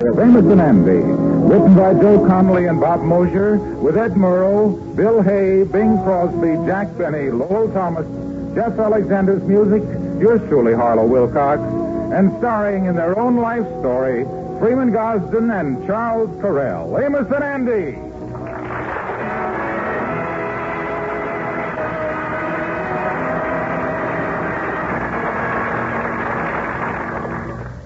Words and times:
Amos 0.00 0.44
and 0.50 0.60
Andy, 0.60 0.90
written 0.90 1.76
by 1.76 1.94
Joe 1.94 2.26
Connolly 2.26 2.66
and 2.66 2.80
Bob 2.80 3.02
Mosher, 3.02 3.58
with 3.58 3.96
Ed 3.96 4.14
Murrow, 4.14 4.74
Bill 4.96 5.22
Hay, 5.22 5.62
Bing 5.62 5.98
Crosby, 6.02 6.56
Jack 6.66 6.98
Benny, 6.98 7.30
Lowell 7.30 7.72
Thomas, 7.72 8.04
Jeff 8.56 8.76
Alexander's 8.76 9.44
music, 9.44 9.84
yours 10.20 10.40
truly, 10.48 10.74
Harlow 10.74 11.06
Wilcox, 11.06 11.62
and 12.12 12.36
starring 12.38 12.86
in 12.86 12.96
their 12.96 13.16
own 13.16 13.36
life 13.36 13.62
story, 13.78 14.24
Freeman 14.58 14.90
Gosden 14.90 15.52
and 15.52 15.86
Charles 15.86 16.30
Correll. 16.42 17.00
Amos 17.00 17.30
and 17.30 17.44
Andy. 17.44 18.13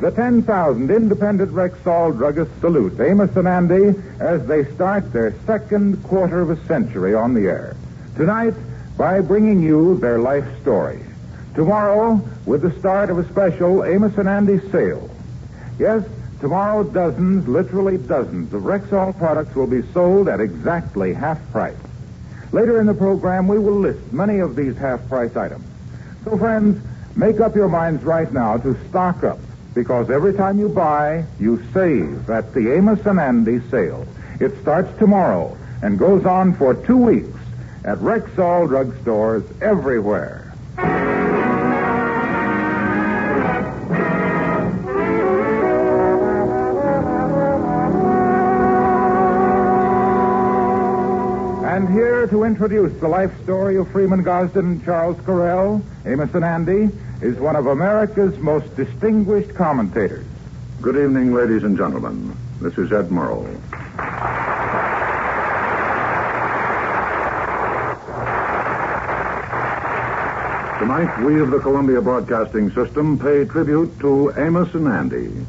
The 0.01 0.13
10,000 0.13 0.93
independent 0.93 1.51
Rexall 1.51 2.17
druggists 2.17 2.61
salute 2.61 3.01
Amos 3.01 3.35
and 3.35 3.49
Andy 3.49 4.01
as 4.21 4.47
they 4.47 4.65
start 4.75 5.13
their 5.13 5.35
second 5.45 6.05
quarter 6.05 6.41
of 6.41 6.51
a 6.51 6.67
century 6.67 7.17
on 7.17 7.35
the 7.35 7.49
air. 7.49 7.75
Tonight, 8.15 8.55
by 8.97 9.21
bringing 9.21 9.61
you 9.61 9.99
their 9.99 10.21
life 10.21 10.45
story. 10.63 11.01
Tomorrow, 11.57 12.21
with 12.47 12.63
the 12.63 12.79
start 12.79 13.11
of 13.11 13.19
a 13.19 13.29
special 13.29 13.85
Amos 13.85 14.17
and 14.19 14.29
Andy 14.29 14.61
sale. 14.71 15.11
Yes, 15.81 16.05
tomorrow 16.41 16.85
dozens, 16.85 17.49
literally 17.49 17.99
dozens, 17.99 18.55
of 18.55 18.63
Rexall 18.63 19.19
products 19.19 19.57
will 19.57 19.67
be 19.67 19.83
sold 19.93 20.29
at 20.29 20.41
exactly 20.41 21.13
half 21.13 21.41
price. 21.51 21.75
Later 22.53 22.81
in 22.81 22.87
the 22.87 22.95
program, 22.95 23.49
we 23.49 23.59
will 23.59 23.81
list 23.81 24.13
many 24.13 24.39
of 24.39 24.55
these 24.55 24.77
half 24.77 25.09
price 25.09 25.35
items. 25.35 25.65
So, 26.25 26.39
friends, 26.39 26.81
make 27.17 27.41
up 27.41 27.57
your 27.57 27.69
minds 27.69 28.05
right 28.05 28.33
now 28.33 28.59
to 28.59 28.77
stock 28.89 29.25
up 29.25 29.41
because 29.75 30.11
every 30.11 30.35
time 30.35 30.59
you 30.59 30.69
buy, 30.69 31.25
you 31.39 31.63
save 31.73 32.29
at 32.31 32.53
the 32.55 32.75
Amos 32.75 33.05
and 33.07 33.21
Andy 33.21 33.61
sale. 33.71 34.07
It 34.41 34.61
starts 34.63 34.97
tomorrow 34.99 35.57
and 35.83 35.99
goes 35.99 36.25
on 36.25 36.55
for 36.55 36.75
two 36.75 36.97
weeks 36.97 37.39
at 37.85 37.99
Rexall 37.99 38.69
drugstores 38.69 39.45
everywhere. 39.63 40.53
Introduce 52.49 52.99
the 52.99 53.07
life 53.07 53.31
story 53.43 53.77
of 53.77 53.87
Freeman 53.93 54.23
Gosden 54.23 54.61
and 54.61 54.83
Charles 54.83 55.19
Correll, 55.19 55.83
Amos 56.07 56.33
and 56.33 56.43
Andy, 56.43 56.89
is 57.21 57.37
one 57.37 57.57
of 57.57 57.67
America's 57.67 58.39
most 58.39 58.75
distinguished 58.75 59.55
commentators. 59.55 60.25
Good 60.81 60.97
evening, 60.97 61.35
ladies 61.35 61.63
and 61.63 61.77
gentlemen. 61.77 62.35
This 62.63 62.79
is 62.79 62.91
Ed 62.91 63.11
Murrow. 63.11 63.45
Tonight, 70.79 71.23
we 71.23 71.43
of 71.43 71.51
the 71.51 71.59
Columbia 71.61 72.01
Broadcasting 72.01 72.71
System 72.71 73.19
pay 73.19 73.45
tribute 73.45 74.01
to 74.01 74.33
Amos 74.39 74.73
and 74.73 74.89
Andy. 74.89 75.47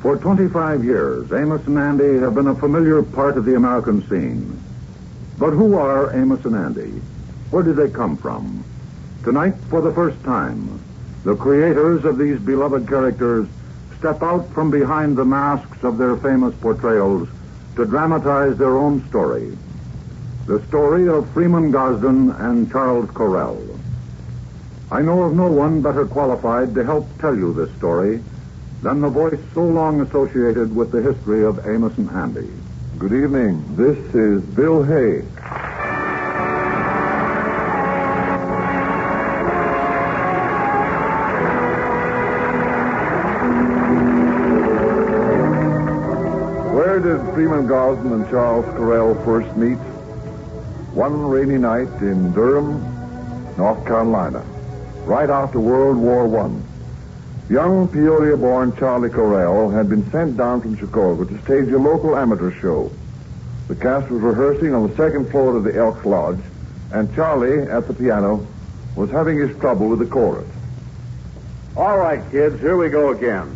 For 0.00 0.16
25 0.16 0.84
years, 0.84 1.30
Amos 1.34 1.66
and 1.66 1.78
Andy 1.78 2.18
have 2.20 2.34
been 2.34 2.46
a 2.46 2.54
familiar 2.54 3.02
part 3.02 3.36
of 3.36 3.44
the 3.44 3.56
American 3.56 4.08
scene. 4.08 4.64
But 5.38 5.52
who 5.52 5.76
are 5.76 6.12
Amos 6.16 6.44
and 6.44 6.56
Andy? 6.56 7.00
Where 7.50 7.62
did 7.62 7.76
they 7.76 7.88
come 7.88 8.16
from? 8.16 8.64
Tonight, 9.22 9.54
for 9.70 9.80
the 9.80 9.92
first 9.92 10.20
time, 10.24 10.80
the 11.22 11.36
creators 11.36 12.04
of 12.04 12.18
these 12.18 12.40
beloved 12.40 12.88
characters 12.88 13.46
step 13.98 14.22
out 14.22 14.52
from 14.52 14.70
behind 14.70 15.16
the 15.16 15.24
masks 15.24 15.84
of 15.84 15.96
their 15.96 16.16
famous 16.16 16.54
portrayals 16.56 17.28
to 17.76 17.84
dramatize 17.84 18.56
their 18.56 18.76
own 18.76 19.06
story. 19.08 19.56
The 20.46 20.64
story 20.66 21.08
of 21.08 21.30
Freeman 21.30 21.70
Gosden 21.70 22.30
and 22.40 22.70
Charles 22.70 23.08
Correll. 23.10 23.78
I 24.90 25.02
know 25.02 25.22
of 25.22 25.36
no 25.36 25.46
one 25.46 25.82
better 25.82 26.06
qualified 26.06 26.74
to 26.74 26.84
help 26.84 27.06
tell 27.20 27.36
you 27.36 27.52
this 27.52 27.74
story 27.76 28.22
than 28.82 29.00
the 29.00 29.08
voice 29.08 29.38
so 29.54 29.62
long 29.62 30.00
associated 30.00 30.74
with 30.74 30.90
the 30.90 31.02
history 31.02 31.44
of 31.44 31.64
Amos 31.66 31.96
and 31.96 32.10
Andy. 32.10 32.50
Good 32.98 33.12
evening. 33.12 33.76
This 33.76 33.96
is 34.12 34.42
Bill 34.42 34.82
Hay. 34.82 35.20
Where 46.74 46.98
did 46.98 47.20
Freeman 47.34 47.68
Gosden 47.68 48.12
and 48.14 48.28
Charles 48.30 48.66
Correll 48.74 49.24
first 49.24 49.56
meet? 49.56 49.78
One 50.92 51.22
rainy 51.28 51.56
night 51.56 52.02
in 52.02 52.32
Durham, 52.32 52.82
North 53.56 53.86
Carolina, 53.86 54.40
right 55.04 55.30
after 55.30 55.60
World 55.60 55.98
War 55.98 56.26
One. 56.26 56.67
Young 57.50 57.88
Peoria-born 57.88 58.76
Charlie 58.76 59.08
Correll 59.08 59.72
had 59.72 59.88
been 59.88 60.10
sent 60.10 60.36
down 60.36 60.60
from 60.60 60.76
Chicago 60.76 61.24
to 61.24 61.42
stage 61.44 61.72
a 61.72 61.78
local 61.78 62.14
amateur 62.14 62.52
show. 62.60 62.92
The 63.68 63.74
cast 63.74 64.10
was 64.10 64.20
rehearsing 64.20 64.74
on 64.74 64.86
the 64.86 64.94
second 64.96 65.30
floor 65.30 65.56
of 65.56 65.64
the 65.64 65.74
Elks 65.74 66.04
Lodge, 66.04 66.40
and 66.92 67.14
Charlie, 67.14 67.62
at 67.70 67.86
the 67.88 67.94
piano, 67.94 68.46
was 68.96 69.10
having 69.10 69.38
his 69.38 69.56
trouble 69.60 69.88
with 69.88 69.98
the 70.00 70.06
chorus. 70.06 70.46
All 71.74 71.96
right, 71.96 72.20
kids, 72.30 72.60
here 72.60 72.76
we 72.76 72.90
go 72.90 73.12
again. 73.12 73.46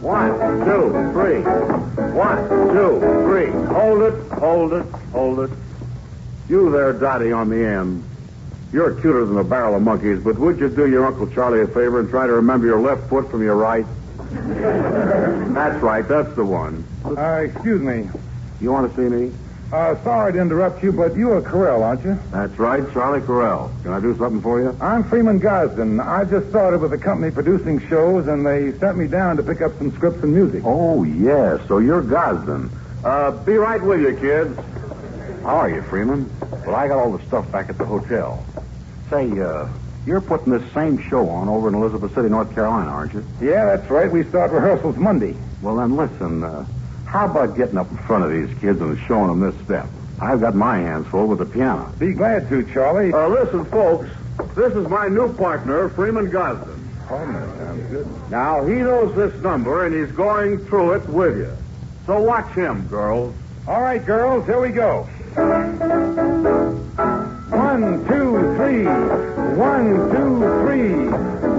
One, 0.00 0.38
two, 0.64 1.12
three. 1.12 1.42
One, 2.14 2.48
two, 2.72 3.00
three. 3.26 3.50
Hold 3.66 4.02
it, 4.02 4.32
hold 4.32 4.72
it, 4.72 4.86
hold 5.12 5.40
it. 5.40 5.50
You 6.48 6.70
there, 6.70 6.94
Dottie, 6.94 7.32
on 7.32 7.50
the 7.50 7.66
end. 7.66 8.02
You're 8.72 8.94
cuter 8.94 9.26
than 9.26 9.36
a 9.36 9.44
barrel 9.44 9.74
of 9.74 9.82
monkeys, 9.82 10.20
but 10.22 10.38
would 10.38 10.60
you 10.60 10.68
do 10.68 10.88
your 10.88 11.04
Uncle 11.04 11.26
Charlie 11.26 11.62
a 11.62 11.66
favor 11.66 11.98
and 11.98 12.08
try 12.08 12.26
to 12.26 12.32
remember 12.34 12.66
your 12.66 12.80
left 12.80 13.08
foot 13.08 13.28
from 13.30 13.42
your 13.42 13.56
right? 13.56 13.84
that's 15.54 15.82
right, 15.82 16.06
that's 16.06 16.32
the 16.36 16.44
one. 16.44 16.84
Uh, 17.04 17.42
excuse 17.42 17.80
me. 17.80 18.08
You 18.60 18.70
want 18.70 18.94
to 18.94 18.96
see 18.96 19.08
me? 19.12 19.32
Uh, 19.72 20.00
sorry 20.02 20.32
to 20.32 20.40
interrupt 20.40 20.82
you, 20.82 20.92
but 20.92 21.16
you 21.16 21.32
are 21.32 21.40
Correll, 21.40 21.82
aren't 21.82 22.04
you? 22.04 22.18
That's 22.30 22.56
right, 22.58 22.82
Charlie 22.92 23.20
Correll. 23.20 23.70
Can 23.82 23.92
I 23.92 24.00
do 24.00 24.16
something 24.18 24.42
for 24.42 24.60
you? 24.60 24.76
I'm 24.80 25.02
Freeman 25.04 25.40
Gosden. 25.40 26.00
I 26.00 26.24
just 26.24 26.48
started 26.50 26.80
with 26.80 26.92
a 26.92 26.98
company 26.98 27.30
producing 27.32 27.80
shows, 27.88 28.26
and 28.26 28.44
they 28.44 28.76
sent 28.78 28.98
me 28.98 29.06
down 29.06 29.36
to 29.36 29.42
pick 29.42 29.62
up 29.62 29.76
some 29.78 29.92
scripts 29.92 30.22
and 30.22 30.34
music. 30.34 30.62
Oh, 30.64 31.04
yes, 31.04 31.60
so 31.68 31.78
you're 31.78 32.02
Gosden. 32.02 32.68
Uh, 33.04 33.30
be 33.30 33.54
right 33.54 33.82
with 33.82 34.00
you, 34.00 34.16
kids. 34.16 34.58
How 35.42 35.56
are 35.56 35.70
you, 35.70 35.82
Freeman? 35.82 36.30
Well, 36.66 36.74
I 36.74 36.86
got 36.88 36.98
all 36.98 37.16
the 37.16 37.24
stuff 37.26 37.50
back 37.50 37.70
at 37.70 37.78
the 37.78 37.86
hotel. 37.86 38.44
Say, 39.08 39.30
uh, 39.40 39.68
you're 40.06 40.20
putting 40.20 40.52
this 40.52 40.72
same 40.72 41.02
show 41.08 41.28
on 41.30 41.48
over 41.48 41.68
in 41.68 41.74
Elizabeth 41.74 42.14
City, 42.14 42.28
North 42.28 42.54
Carolina, 42.54 42.90
aren't 42.90 43.14
you? 43.14 43.24
Yeah, 43.40 43.64
that's 43.64 43.90
right. 43.90 44.10
We 44.10 44.22
start 44.24 44.50
rehearsals 44.52 44.96
Monday. 44.96 45.34
Well, 45.62 45.76
then 45.76 45.96
listen, 45.96 46.44
uh, 46.44 46.66
how 47.06 47.24
about 47.24 47.56
getting 47.56 47.78
up 47.78 47.90
in 47.90 47.96
front 47.98 48.24
of 48.24 48.30
these 48.30 48.56
kids 48.60 48.80
and 48.80 48.98
showing 49.08 49.28
them 49.28 49.40
this 49.40 49.58
step? 49.64 49.88
I've 50.20 50.40
got 50.40 50.54
my 50.54 50.76
hands 50.76 51.06
full 51.06 51.26
with 51.26 51.38
the 51.38 51.46
piano. 51.46 51.90
Be 51.98 52.12
glad 52.12 52.48
to, 52.50 52.62
Charlie. 52.72 53.12
Uh, 53.12 53.28
listen, 53.28 53.64
folks, 53.64 54.10
this 54.54 54.74
is 54.74 54.86
my 54.88 55.08
new 55.08 55.32
partner, 55.34 55.88
Freeman 55.88 56.30
Gosden. 56.30 56.76
Oh, 57.10 57.18
that 57.18 57.58
sounds 57.58 57.90
good. 57.90 58.30
Now, 58.30 58.64
he 58.66 58.74
knows 58.74 59.16
this 59.16 59.34
number, 59.42 59.86
and 59.86 59.94
he's 59.94 60.14
going 60.14 60.58
through 60.66 60.92
it 60.92 61.08
with 61.08 61.38
you. 61.38 61.56
So 62.06 62.20
watch 62.20 62.54
him, 62.54 62.86
girls. 62.88 63.34
All 63.66 63.80
right, 63.80 64.04
girls, 64.04 64.46
here 64.46 64.60
we 64.60 64.68
go. 64.70 65.08
One, 67.50 68.04
two, 68.08 68.56
three. 68.56 68.84
One, 69.56 70.10
two, 70.10 70.40
three. 70.64 71.10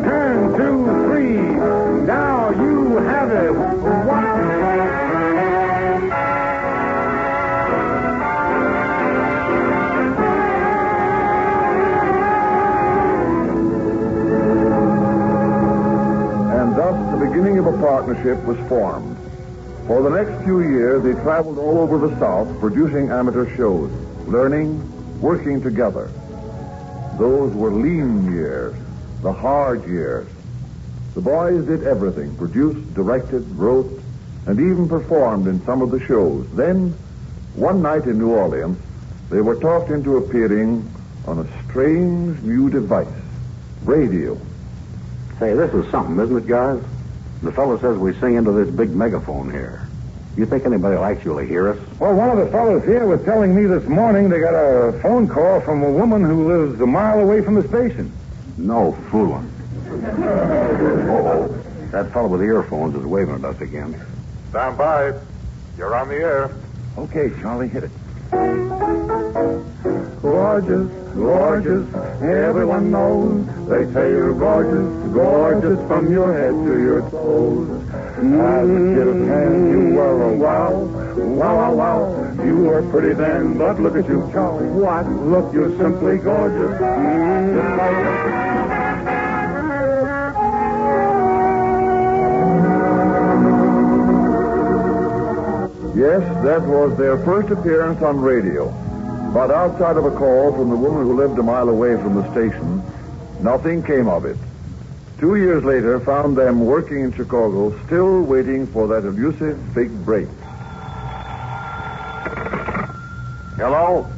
Turn, 0.03 0.57
two, 0.57 0.85
three. 1.05 1.37
Now 2.05 2.49
you 2.49 2.97
have 2.97 3.31
it. 3.31 3.51
And 16.59 16.75
thus, 16.75 17.11
the 17.11 17.25
beginning 17.25 17.57
of 17.57 17.67
a 17.67 17.77
partnership 17.77 18.43
was 18.43 18.57
formed. 18.67 19.20
For 19.91 20.01
the 20.01 20.23
next 20.23 20.45
few 20.45 20.61
years, 20.61 21.03
they 21.03 21.11
traveled 21.21 21.57
all 21.57 21.79
over 21.79 21.97
the 21.97 22.17
South 22.17 22.47
producing 22.61 23.09
amateur 23.09 23.53
shows, 23.57 23.91
learning, 24.25 24.79
working 25.19 25.61
together. 25.61 26.09
Those 27.19 27.53
were 27.53 27.71
lean 27.71 28.31
years, 28.31 28.73
the 29.21 29.33
hard 29.33 29.85
years. 29.85 30.29
The 31.13 31.19
boys 31.19 31.65
did 31.65 31.83
everything 31.83 32.33
produced, 32.37 32.93
directed, 32.93 33.45
wrote, 33.57 34.01
and 34.45 34.61
even 34.61 34.87
performed 34.87 35.47
in 35.47 35.61
some 35.65 35.81
of 35.81 35.91
the 35.91 35.99
shows. 36.05 36.47
Then, 36.53 36.91
one 37.55 37.81
night 37.81 38.05
in 38.05 38.17
New 38.17 38.29
Orleans, 38.29 38.77
they 39.29 39.41
were 39.41 39.57
talked 39.57 39.89
into 39.89 40.15
appearing 40.15 40.89
on 41.27 41.39
a 41.39 41.63
strange 41.65 42.41
new 42.43 42.69
device 42.69 43.09
radio. 43.83 44.39
Say, 45.37 45.53
this 45.53 45.73
is 45.73 45.91
something, 45.91 46.17
isn't 46.17 46.37
it, 46.37 46.47
guys? 46.47 46.81
The 47.43 47.51
fellow 47.51 47.77
says 47.77 47.97
we 47.97 48.13
sing 48.19 48.35
into 48.35 48.53
this 48.53 48.73
big 48.73 48.91
megaphone 48.91 49.51
here. 49.51 49.80
You 50.37 50.45
think 50.45 50.65
anybody 50.65 50.95
will 50.95 51.03
actually 51.03 51.47
hear 51.47 51.69
us? 51.69 51.77
Well, 51.99 52.13
one 52.13 52.29
of 52.29 52.37
the 52.37 52.49
fellows 52.51 52.83
here 52.85 53.05
was 53.05 53.21
telling 53.25 53.53
me 53.53 53.65
this 53.65 53.83
morning 53.87 54.29
they 54.29 54.39
got 54.39 54.53
a 54.53 54.97
phone 55.01 55.27
call 55.27 55.59
from 55.61 55.83
a 55.83 55.91
woman 55.91 56.23
who 56.23 56.47
lives 56.47 56.79
a 56.79 56.87
mile 56.87 57.19
away 57.19 57.41
from 57.41 57.55
the 57.55 57.67
station. 57.67 58.11
No 58.57 58.93
fooling. 59.09 59.51
Uh-oh. 59.91 61.47
That 61.91 62.13
fellow 62.13 62.29
with 62.29 62.39
the 62.39 62.47
earphones 62.47 62.95
is 62.95 63.05
waving 63.05 63.35
at 63.35 63.43
us 63.43 63.59
again. 63.59 63.99
Stand 64.49 64.77
by. 64.77 65.13
You're 65.77 65.93
on 65.95 66.07
the 66.07 66.15
air. 66.15 66.55
Okay, 66.97 67.29
Charlie, 67.41 67.67
hit 67.67 67.83
it. 67.83 67.91
Gorgeous, 70.21 70.87
gorgeous, 71.13 71.93
everyone 72.21 72.91
knows. 72.91 73.45
They 73.67 73.91
say 73.91 74.11
you're 74.11 74.33
gorgeous, 74.33 75.13
gorgeous 75.13 75.87
from 75.87 76.11
your 76.11 76.31
head 76.31 76.51
to 76.51 76.79
your 76.81 77.01
toes. 77.09 77.90
As 78.21 78.69
a 78.69 78.77
kid 78.93 79.07
of 79.07 79.17
ten, 79.27 79.71
you 79.71 79.95
were 79.95 80.29
a 80.29 80.33
wow, 80.35 80.73
wow, 80.73 81.55
wow, 81.55 81.73
wow. 81.73 82.43
You 82.45 82.55
were 82.57 82.83
pretty 82.91 83.15
then, 83.15 83.57
but 83.57 83.79
look 83.79 83.95
at 83.95 84.07
you, 84.07 84.29
Charlie. 84.31 84.67
What? 84.67 85.09
Look, 85.11 85.51
you're 85.51 85.75
simply 85.79 86.19
gorgeous. 86.19 86.79
Like 86.79 87.01
Yes, 95.97 96.21
that 96.43 96.61
was 96.61 96.95
their 96.99 97.17
first 97.25 97.49
appearance 97.49 98.03
on 98.03 98.19
radio. 98.21 98.69
But 99.33 99.49
outside 99.49 99.97
of 99.97 100.05
a 100.05 100.11
call 100.11 100.51
from 100.51 100.69
the 100.69 100.75
woman 100.75 101.07
who 101.07 101.15
lived 101.15 101.39
a 101.39 101.43
mile 101.43 101.69
away 101.69 101.95
from 101.95 102.13
the 102.13 102.31
station, 102.31 102.83
nothing 103.39 103.81
came 103.81 104.07
of 104.07 104.25
it. 104.25 104.37
Two 105.21 105.35
years 105.35 105.63
later 105.63 105.99
found 105.99 106.35
them 106.35 106.65
working 106.65 107.01
in 107.01 107.13
Chicago, 107.13 107.79
still 107.85 108.23
waiting 108.23 108.65
for 108.65 108.87
that 108.87 109.05
elusive 109.05 109.75
big 109.75 109.91
break. 110.03 110.27
Hello? 113.55 114.11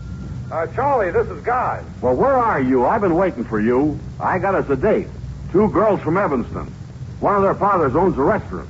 Uh, 0.49 0.65
Charlie, 0.67 1.11
this 1.11 1.27
is 1.27 1.43
Guy. 1.43 1.83
Well, 1.99 2.15
where 2.15 2.37
are 2.37 2.61
you? 2.61 2.85
I've 2.85 3.01
been 3.01 3.15
waiting 3.15 3.43
for 3.43 3.59
you. 3.59 3.99
I 4.17 4.39
got 4.39 4.55
us 4.55 4.69
a 4.69 4.77
date. 4.77 5.07
Two 5.51 5.69
girls 5.71 5.99
from 5.99 6.15
Evanston. 6.15 6.73
One 7.19 7.35
of 7.35 7.41
their 7.41 7.55
fathers 7.55 7.97
owns 7.97 8.17
a 8.17 8.21
restaurant. 8.21 8.69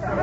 Well, 0.00 0.18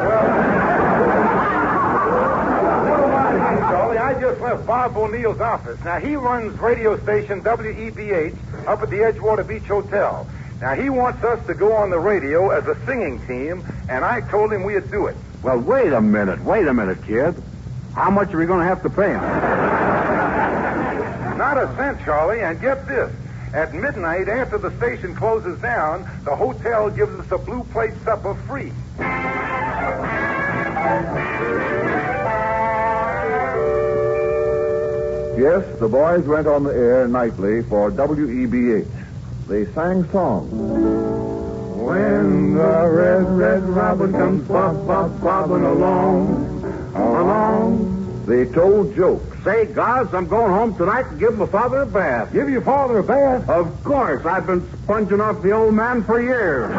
Charlie, 3.70 3.98
I 4.00 4.20
just 4.20 4.42
left 4.42 4.68
Bob 4.68 4.98
O'Neill's 4.98 5.40
office. 5.40 5.82
Now, 5.86 5.98
he 5.98 6.18
runs 6.18 6.60
radio 6.60 7.02
station 7.04 7.42
WEBH 7.42 8.68
up 8.68 8.82
at 8.82 8.90
the 8.90 8.98
Edgewater 8.98 9.48
Beach 9.48 9.64
Hotel. 9.64 10.28
Now, 10.60 10.74
he 10.74 10.90
wants 10.90 11.24
us 11.24 11.46
to 11.46 11.54
go 11.54 11.74
on 11.74 11.92
the 11.92 12.00
radio 12.00 12.50
as 12.50 12.66
a 12.66 12.76
singing 12.86 13.20
team, 13.28 13.64
and 13.90 14.04
I 14.04 14.22
told 14.22 14.52
him 14.52 14.64
we'd 14.64 14.90
do 14.90 15.06
it. 15.06 15.16
Well, 15.44 15.60
wait 15.60 15.94
a 15.94 16.02
minute. 16.02 16.44
Wait 16.44 16.68
a 16.68 16.74
minute, 16.74 16.98
kid. 17.06 17.36
How 17.94 18.10
much 18.10 18.34
are 18.34 18.38
we 18.38 18.48
going 18.48 18.62
to 18.62 18.66
have 18.66 18.82
to 18.82 18.90
pay 18.90 19.12
him? 19.12 19.22
Not 21.38 21.58
a 21.58 21.72
cent, 21.76 22.04
Charlie, 22.04 22.42
and 22.42 22.60
get 22.60 22.88
this. 22.88 23.14
At 23.54 23.76
midnight, 23.76 24.28
after 24.28 24.58
the 24.58 24.76
station 24.78 25.16
closes 25.16 25.60
down, 25.62 26.10
the 26.26 26.36
hotel 26.36 26.90
gives 26.90 27.14
us 27.20 27.32
a 27.32 27.38
blue 27.38 27.64
plate 27.66 27.94
supper 28.04 28.34
free. 28.34 28.74
Yes, 35.38 35.64
the 35.80 35.88
boys 35.88 36.26
went 36.26 36.48
on 36.48 36.64
the 36.64 36.72
air 36.72 37.08
nightly 37.08 37.62
for 37.64 37.92
WEBH. 37.92 38.88
They 39.48 39.66
sang 39.74 40.04
songs. 40.12 40.52
When 40.52 42.56
the 42.56 42.90
red, 42.90 43.30
red 43.30 43.64
robin 43.64 44.12
comes 44.12 44.46
bob, 44.46 44.86
bob, 44.86 45.22
bobbing 45.22 45.64
along, 45.64 46.92
along. 46.94 48.26
They 48.26 48.44
told 48.44 48.94
jokes. 48.94 49.42
Say, 49.46 49.74
guys, 49.74 50.14
I'm 50.14 50.28
going 50.28 50.52
home 50.52 50.76
tonight 50.76 51.10
to 51.12 51.16
give 51.16 51.38
my 51.38 51.46
father 51.46 51.84
a 51.84 51.86
bath. 51.86 52.34
Give 52.34 52.50
your 52.50 52.62
father 52.62 52.98
a 52.98 53.04
bath. 53.04 53.48
Of 53.48 53.82
course, 53.86 54.26
I've 54.26 54.46
been 54.46 54.70
sponging 54.84 55.22
off 55.22 55.42
the 55.42 55.52
old 55.52 55.74
man 55.74 56.04
for 56.04 56.22
years. 56.22 56.70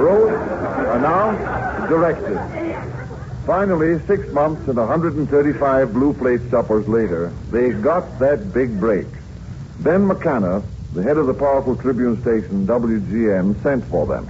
wrote, 0.00 0.32
announced, 0.96 1.88
directed. 1.88 2.57
Finally, 3.48 3.98
six 4.06 4.28
months 4.28 4.68
and 4.68 4.76
135 4.76 5.94
blue 5.94 6.12
plate 6.12 6.42
suppers 6.50 6.86
later, 6.86 7.32
they 7.50 7.70
got 7.70 8.18
that 8.18 8.52
big 8.52 8.78
break. 8.78 9.06
Ben 9.80 10.06
McKenna, 10.06 10.62
the 10.92 11.02
head 11.02 11.16
of 11.16 11.26
the 11.26 11.32
powerful 11.32 11.74
Tribune 11.74 12.20
station 12.20 12.66
WGN, 12.66 13.62
sent 13.62 13.82
for 13.86 14.06
them. 14.06 14.28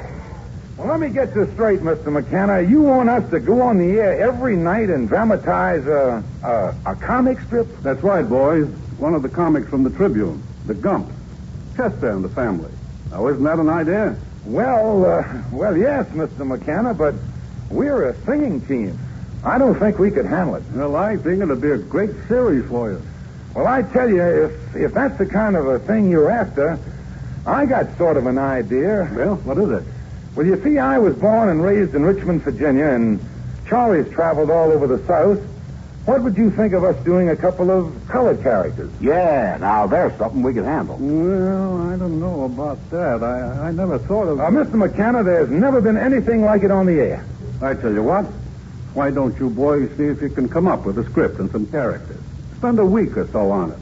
Well, 0.76 0.86
let 0.86 1.00
me 1.00 1.08
get 1.08 1.34
this 1.34 1.52
straight, 1.54 1.80
Mr. 1.80 2.12
McKenna. 2.12 2.62
You 2.62 2.82
want 2.82 3.08
us 3.08 3.28
to 3.32 3.40
go 3.40 3.60
on 3.60 3.76
the 3.78 3.98
air 3.98 4.20
every 4.20 4.54
night 4.54 4.88
and 4.88 5.08
dramatize 5.08 5.84
a, 5.88 6.22
a, 6.44 6.92
a 6.92 6.94
comic 6.94 7.40
strip? 7.40 7.66
That's 7.82 8.04
right, 8.04 8.26
boys. 8.26 8.68
One 8.98 9.14
of 9.14 9.22
the 9.22 9.28
comics 9.28 9.68
from 9.68 9.82
the 9.82 9.90
Tribune, 9.90 10.40
the 10.66 10.74
Gumps. 10.74 11.12
Chester 11.76 12.10
and 12.10 12.24
the 12.24 12.28
family. 12.28 12.70
Now, 13.10 13.26
isn't 13.26 13.42
that 13.42 13.58
an 13.58 13.68
idea? 13.68 14.16
Well, 14.44 15.04
uh, 15.04 15.42
well, 15.50 15.76
yes, 15.76 16.06
Mr. 16.10 16.46
McKenna, 16.46 16.94
but 16.94 17.16
we're 17.68 18.10
a 18.10 18.24
singing 18.24 18.60
team. 18.60 18.96
I 19.44 19.58
don't 19.58 19.78
think 19.78 19.98
we 19.98 20.10
could 20.10 20.26
handle 20.26 20.56
it. 20.56 20.64
Well, 20.72 20.96
I 20.96 21.16
think 21.16 21.42
it'd 21.42 21.60
be 21.60 21.70
a 21.70 21.78
great 21.78 22.10
series 22.26 22.68
for 22.68 22.90
you. 22.92 23.02
Well, 23.54 23.66
I 23.66 23.82
tell 23.82 24.08
you, 24.08 24.22
if 24.22 24.76
if 24.76 24.94
that's 24.94 25.16
the 25.18 25.26
kind 25.26 25.56
of 25.56 25.66
a 25.66 25.78
thing 25.78 26.10
you're 26.10 26.30
after, 26.30 26.78
I 27.46 27.66
got 27.66 27.96
sort 27.96 28.16
of 28.16 28.26
an 28.26 28.38
idea. 28.38 29.10
Well, 29.14 29.36
what 29.36 29.58
is 29.58 29.70
it? 29.70 29.84
Well, 30.34 30.46
you 30.46 30.62
see, 30.62 30.78
I 30.78 30.98
was 30.98 31.16
born 31.16 31.48
and 31.48 31.62
raised 31.62 31.94
in 31.94 32.04
Richmond, 32.04 32.42
Virginia, 32.42 32.86
and 32.86 33.20
Charlie's 33.66 34.12
traveled 34.12 34.50
all 34.50 34.70
over 34.70 34.86
the 34.86 35.04
South. 35.06 35.40
What 36.04 36.22
would 36.22 36.36
you 36.36 36.50
think 36.50 36.72
of 36.72 36.84
us 36.84 36.96
doing 37.04 37.28
a 37.28 37.36
couple 37.36 37.70
of 37.70 37.92
colored 38.08 38.42
characters? 38.42 38.90
Yeah, 39.00 39.58
now 39.60 39.86
there's 39.86 40.16
something 40.18 40.42
we 40.42 40.54
can 40.54 40.64
handle. 40.64 40.96
Well, 40.96 41.92
I 41.92 41.96
don't 41.96 42.18
know 42.18 42.44
about 42.44 42.78
that. 42.90 43.22
I, 43.22 43.68
I 43.68 43.70
never 43.72 43.98
thought 43.98 44.28
of. 44.28 44.40
Uh, 44.40 44.44
Mr. 44.44 44.74
McKenna, 44.74 45.22
there's 45.22 45.50
never 45.50 45.80
been 45.80 45.98
anything 45.98 46.42
like 46.44 46.62
it 46.62 46.70
on 46.70 46.86
the 46.86 47.00
air. 47.00 47.24
I 47.60 47.74
tell 47.74 47.92
you 47.92 48.02
what. 48.02 48.26
Why 48.94 49.10
don't 49.10 49.38
you 49.38 49.50
boys 49.50 49.90
see 49.96 50.04
if 50.04 50.20
you 50.22 50.28
can 50.28 50.48
come 50.48 50.66
up 50.66 50.84
with 50.86 50.98
a 50.98 51.04
script 51.04 51.38
and 51.38 51.50
some 51.50 51.66
characters? 51.66 52.20
Spend 52.56 52.78
a 52.78 52.84
week 52.84 53.16
or 53.16 53.28
so 53.28 53.50
on 53.50 53.72
it. 53.72 53.78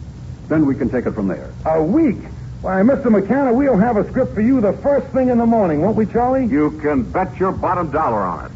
Then 0.49 0.67
we 0.67 0.75
can 0.75 0.91
take 0.91 1.07
it 1.07 1.13
from 1.13 1.29
there. 1.29 1.51
A 1.65 1.83
week? 1.83 2.19
Why, 2.61 2.83
Mr. 2.83 3.11
McKenna, 3.11 3.53
we'll 3.53 3.77
have 3.79 3.97
a 3.97 4.09
script 4.11 4.35
for 4.35 4.41
you 4.41 4.61
the 4.61 4.73
first 4.75 5.07
thing 5.09 5.29
in 5.29 5.39
the 5.39 5.47
morning, 5.47 5.83
won't 5.83 5.97
we, 5.97 6.07
Charlie? 6.07 6.47
You 6.47 6.73
can 6.83 7.03
bet 7.03 7.39
your 7.39 7.53
bottom 7.53 7.91
dollar 7.91 8.19
on 8.19 8.47
it. 8.47 8.53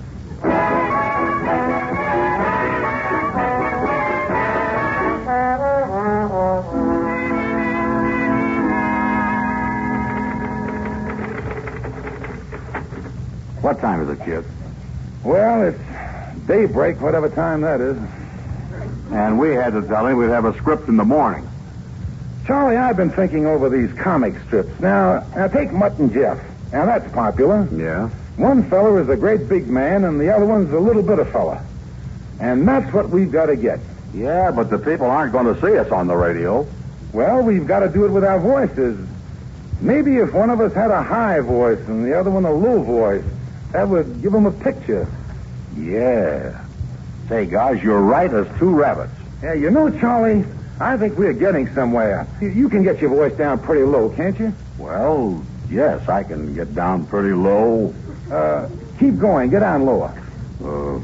What 13.62 13.78
time 13.80 14.00
is 14.02 14.08
it, 14.08 14.24
kid? 14.24 14.44
Well, 15.22 15.62
it's 15.62 15.89
daybreak, 16.50 17.00
whatever 17.00 17.28
time 17.28 17.60
that 17.60 17.80
is. 17.80 17.96
And 19.12 19.38
we 19.38 19.50
had 19.50 19.72
to 19.72 19.82
tell 19.82 20.06
him 20.06 20.16
we'd 20.16 20.30
have 20.30 20.44
a 20.44 20.56
script 20.58 20.88
in 20.88 20.96
the 20.96 21.04
morning. 21.04 21.48
Charlie, 22.44 22.76
I've 22.76 22.96
been 22.96 23.10
thinking 23.10 23.46
over 23.46 23.70
these 23.70 23.92
comic 23.96 24.34
strips. 24.46 24.80
Now, 24.80 25.24
now 25.36 25.46
take 25.46 25.72
Mutt 25.72 25.98
and 25.98 26.12
Jeff. 26.12 26.38
Now, 26.72 26.86
that's 26.86 27.10
popular. 27.12 27.68
Yeah? 27.72 28.08
One 28.36 28.68
feller 28.68 29.00
is 29.00 29.08
a 29.08 29.16
great 29.16 29.48
big 29.48 29.68
man, 29.68 30.04
and 30.04 30.20
the 30.20 30.34
other 30.34 30.44
one's 30.44 30.72
a 30.72 30.78
little 30.78 31.02
bit 31.02 31.20
of 31.20 31.30
fella. 31.30 31.64
And 32.40 32.66
that's 32.66 32.92
what 32.92 33.10
we've 33.10 33.30
got 33.30 33.46
to 33.46 33.56
get. 33.56 33.78
Yeah, 34.12 34.50
but 34.50 34.70
the 34.70 34.78
people 34.78 35.06
aren't 35.06 35.32
going 35.32 35.54
to 35.54 35.60
see 35.60 35.78
us 35.78 35.92
on 35.92 36.08
the 36.08 36.16
radio. 36.16 36.66
Well, 37.12 37.42
we've 37.42 37.66
got 37.66 37.80
to 37.80 37.88
do 37.88 38.06
it 38.06 38.10
with 38.10 38.24
our 38.24 38.40
voices. 38.40 38.98
Maybe 39.80 40.16
if 40.16 40.32
one 40.32 40.50
of 40.50 40.60
us 40.60 40.72
had 40.72 40.90
a 40.90 41.02
high 41.02 41.40
voice 41.40 41.78
and 41.86 42.04
the 42.04 42.18
other 42.18 42.30
one 42.30 42.44
a 42.44 42.52
low 42.52 42.82
voice, 42.82 43.24
that 43.72 43.88
would 43.88 44.20
give 44.20 44.32
them 44.32 44.46
a 44.46 44.52
picture. 44.52 45.06
Yeah. 45.76 46.64
Say, 47.28 47.46
guys, 47.46 47.82
you're 47.82 48.00
right 48.00 48.32
as 48.32 48.46
two 48.58 48.70
rabbits. 48.70 49.12
Yeah, 49.42 49.54
you 49.54 49.70
know, 49.70 49.90
Charlie, 50.00 50.44
I 50.80 50.96
think 50.96 51.16
we're 51.16 51.32
getting 51.32 51.72
somewhere. 51.74 52.26
You, 52.40 52.48
you 52.48 52.68
can 52.68 52.82
get 52.82 53.00
your 53.00 53.10
voice 53.10 53.32
down 53.36 53.58
pretty 53.60 53.84
low, 53.84 54.10
can't 54.10 54.38
you? 54.38 54.52
Well, 54.78 55.44
yes, 55.70 56.08
I 56.08 56.22
can 56.22 56.54
get 56.54 56.74
down 56.74 57.06
pretty 57.06 57.34
low. 57.34 57.94
Uh, 58.30 58.68
keep 58.98 59.18
going. 59.18 59.50
Get 59.50 59.60
down 59.60 59.84
lower. 59.84 60.12
Uh, 60.62 61.00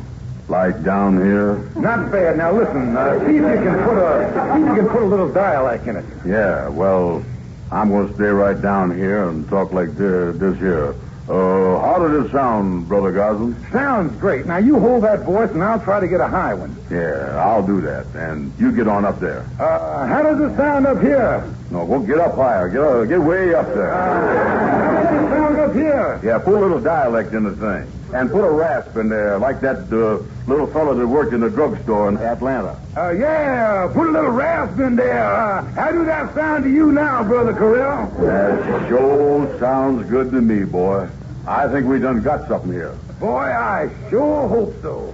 like 0.48 0.82
down 0.84 1.22
here. 1.22 1.56
Not 1.76 2.10
bad. 2.12 2.36
Now 2.36 2.52
listen. 2.52 2.96
Uh, 2.96 3.18
see 3.20 3.36
if 3.36 3.42
you 3.42 3.42
can 3.42 3.84
put 3.84 3.98
a 3.98 4.54
see 4.54 4.62
if 4.62 4.68
you 4.68 4.74
can 4.82 4.88
put 4.88 5.02
a 5.02 5.06
little 5.06 5.32
dialect 5.32 5.86
in 5.86 5.96
it. 5.96 6.04
Yeah, 6.24 6.68
well, 6.68 7.24
I'm 7.70 7.90
going 7.90 8.08
to 8.08 8.14
stay 8.14 8.24
right 8.24 8.60
down 8.60 8.96
here 8.96 9.28
and 9.28 9.48
talk 9.48 9.72
like 9.72 9.96
this, 9.96 10.36
this 10.36 10.58
here. 10.58 10.94
Uh, 11.28 11.80
how 11.80 11.98
did 11.98 12.24
it 12.24 12.30
sound, 12.30 12.86
Brother 12.88 13.10
Gosden? 13.10 13.56
Sounds 13.72 14.16
great. 14.20 14.46
Now 14.46 14.58
you 14.58 14.78
hold 14.78 15.02
that 15.02 15.24
voice, 15.24 15.50
and 15.50 15.62
I'll 15.62 15.80
try 15.80 15.98
to 15.98 16.06
get 16.06 16.20
a 16.20 16.28
high 16.28 16.54
one. 16.54 16.76
Yeah, 16.88 17.42
I'll 17.44 17.66
do 17.66 17.80
that. 17.80 18.06
And 18.14 18.52
you 18.60 18.70
get 18.70 18.86
on 18.86 19.04
up 19.04 19.18
there. 19.18 19.40
Uh, 19.58 20.06
how 20.06 20.22
does 20.22 20.40
it 20.40 20.56
sound 20.56 20.86
up 20.86 21.00
here? 21.00 21.52
No, 21.70 21.84
go 21.84 21.98
get 21.98 22.18
up 22.18 22.36
higher. 22.36 22.68
Get 22.68 22.80
uh, 22.80 23.04
get 23.06 23.20
way 23.20 23.54
up 23.54 23.66
there. 23.74 23.92
How 23.92 25.02
does 25.02 25.24
it 25.24 25.28
sound 25.30 25.58
up 25.58 25.74
here? 25.74 26.20
Yeah, 26.22 26.38
put 26.38 26.54
a 26.54 26.60
little 26.60 26.80
dialect 26.80 27.32
in 27.34 27.42
the 27.42 27.56
thing. 27.56 27.92
And 28.14 28.30
put 28.30 28.44
a 28.44 28.50
rasp 28.50 28.96
in 28.96 29.08
there, 29.08 29.38
like 29.38 29.60
that 29.60 29.92
uh, 29.92 30.22
little 30.46 30.66
fellow 30.68 30.94
that 30.94 31.06
worked 31.06 31.32
in 31.34 31.40
the 31.40 31.50
drugstore 31.50 32.08
in 32.08 32.16
Atlanta. 32.18 32.80
Uh, 32.96 33.10
yeah, 33.10 33.90
put 33.92 34.08
a 34.08 34.12
little 34.12 34.30
rasp 34.30 34.78
in 34.78 34.96
there. 34.96 35.34
Uh, 35.34 35.64
how 35.72 35.90
do 35.90 36.04
that 36.04 36.34
sound 36.34 36.64
to 36.64 36.70
you 36.70 36.92
now, 36.92 37.24
Brother 37.24 37.52
Correll? 37.52 38.16
That 38.20 38.88
sure 38.88 39.58
sounds 39.58 40.08
good 40.08 40.30
to 40.30 40.40
me, 40.40 40.64
boy. 40.64 41.08
I 41.46 41.68
think 41.68 41.86
we 41.86 41.98
done 41.98 42.22
got 42.22 42.48
something 42.48 42.72
here. 42.72 42.96
Boy, 43.18 43.44
I 43.44 43.90
sure 44.10 44.48
hope 44.48 44.74
so. 44.82 45.12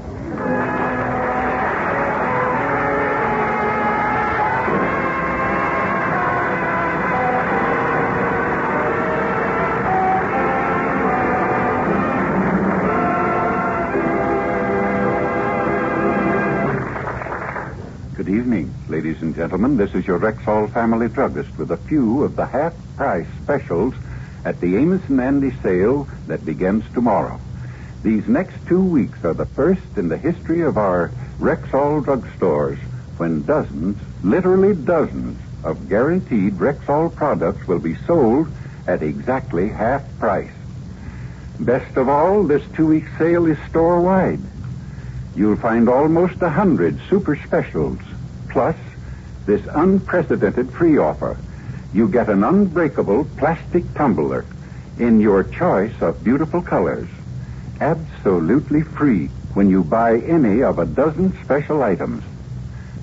Gentlemen. 19.52 19.76
This 19.76 19.94
is 19.94 20.06
your 20.06 20.18
Rexall 20.18 20.73
family 20.73 21.09
druggist 21.09 21.59
with 21.59 21.73
a 21.73 21.76
few 21.76 22.23
of 22.23 22.37
the 22.37 22.47
half 22.47 22.73
price 22.97 23.26
specials 23.42 23.92
at 24.47 24.59
the 24.62 24.78
Amos 24.78 25.02
and 25.11 25.21
Andy 25.21 25.50
sale 25.62 26.09
that 26.26 26.47
begins 26.47 26.85
tomorrow. 26.94 27.38
These 28.02 28.26
next 28.28 28.54
two 28.66 28.82
weeks 28.82 29.23
are 29.26 29.35
the 29.35 29.44
first 29.44 29.82
in 29.99 30.09
the 30.09 30.16
history 30.16 30.62
of 30.62 30.78
our 30.78 31.11
Rexall 31.38 32.02
drugstores 32.02 32.78
when 33.18 33.42
dozens, 33.42 33.99
literally 34.23 34.75
dozens, 34.75 35.38
of 35.64 35.87
guaranteed 35.87 36.54
Rexall 36.54 37.14
products 37.14 37.68
will 37.68 37.78
be 37.78 37.97
sold 38.06 38.49
at 38.87 39.02
exactly 39.02 39.68
half 39.68 40.02
price. 40.18 40.54
Best 41.61 41.94
of 41.99 42.09
all, 42.09 42.44
this 42.44 42.62
two 42.75 42.87
week 42.87 43.04
sale 43.18 43.44
is 43.44 43.59
store 43.68 44.00
wide. 44.00 44.40
You'll 45.37 45.56
find 45.56 45.90
almost 45.90 46.40
a 46.40 46.49
hundred 46.49 46.99
super 47.11 47.37
specials, 47.37 47.99
plus 48.49 48.76
this 49.46 49.62
unprecedented 49.75 50.72
free 50.72 50.99
offer. 50.99 51.38
You 51.92 52.08
get 52.08 52.28
an 52.28 52.44
unbreakable 52.44 53.25
plastic 53.37 53.94
tumbler 53.94 54.46
in 54.99 55.20
your 55.20 55.44
choice 55.44 55.94
of 56.00 56.22
beautiful 56.25 56.62
colors. 56.62 57.08
Absolutely 57.80 58.82
free 58.82 59.28
when 59.54 59.68
you 59.68 59.84
buy 59.84 60.18
any 60.18 60.62
of 60.62 60.78
a 60.78 60.87
dozen 60.87 61.37
special 61.44 61.82
items. 61.82 62.22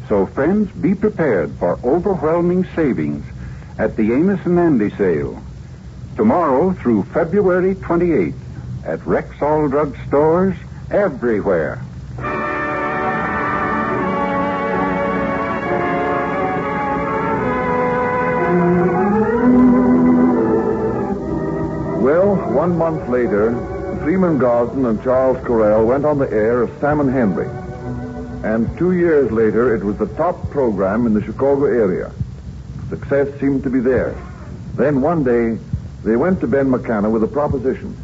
So 0.08 0.26
friends, 0.26 0.72
be 0.82 0.96
prepared 0.96 1.58
for 1.60 1.80
overwhelming 1.86 2.66
savings 2.76 3.26
at 3.78 3.96
the 3.96 4.14
Amos 4.14 4.40
and 4.46 4.60
Andy 4.60 4.90
sale. 4.98 5.44
Tomorrow 6.16 6.76
through 6.82 7.04
February 7.14 7.76
28th 7.76 8.34
at 8.86 9.00
Rexall 9.02 9.70
Drug 9.70 9.96
Stores 10.08 10.56
everywhere. 10.90 11.84
One 22.70 22.78
month 22.78 23.10
later, 23.10 23.52
Freeman 24.04 24.38
Gosden 24.38 24.86
and 24.86 25.02
Charles 25.02 25.38
Correll 25.40 25.88
went 25.88 26.06
on 26.06 26.20
the 26.20 26.32
air 26.32 26.64
as 26.64 26.80
Sam 26.80 27.00
and 27.00 27.10
Henry. 27.10 27.48
And 28.48 28.78
two 28.78 28.92
years 28.92 29.32
later, 29.32 29.76
it 29.76 29.84
was 29.84 29.98
the 29.98 30.06
top 30.16 30.52
program 30.52 31.08
in 31.08 31.16
the 31.16 31.24
Chicago 31.24 31.66
area. 31.66 32.12
Success 32.90 33.28
seemed 33.40 33.64
to 33.64 33.72
be 33.72 33.80
there. 33.80 34.16
Then 34.76 35.02
one 35.02 35.24
day, 35.24 35.58
they 36.04 36.16
went 36.16 36.42
to 36.42 36.48
Ben 36.48 36.70
McKenna 36.70 37.10
with 37.10 37.24
a 37.24 37.28
proposition. 37.28 37.98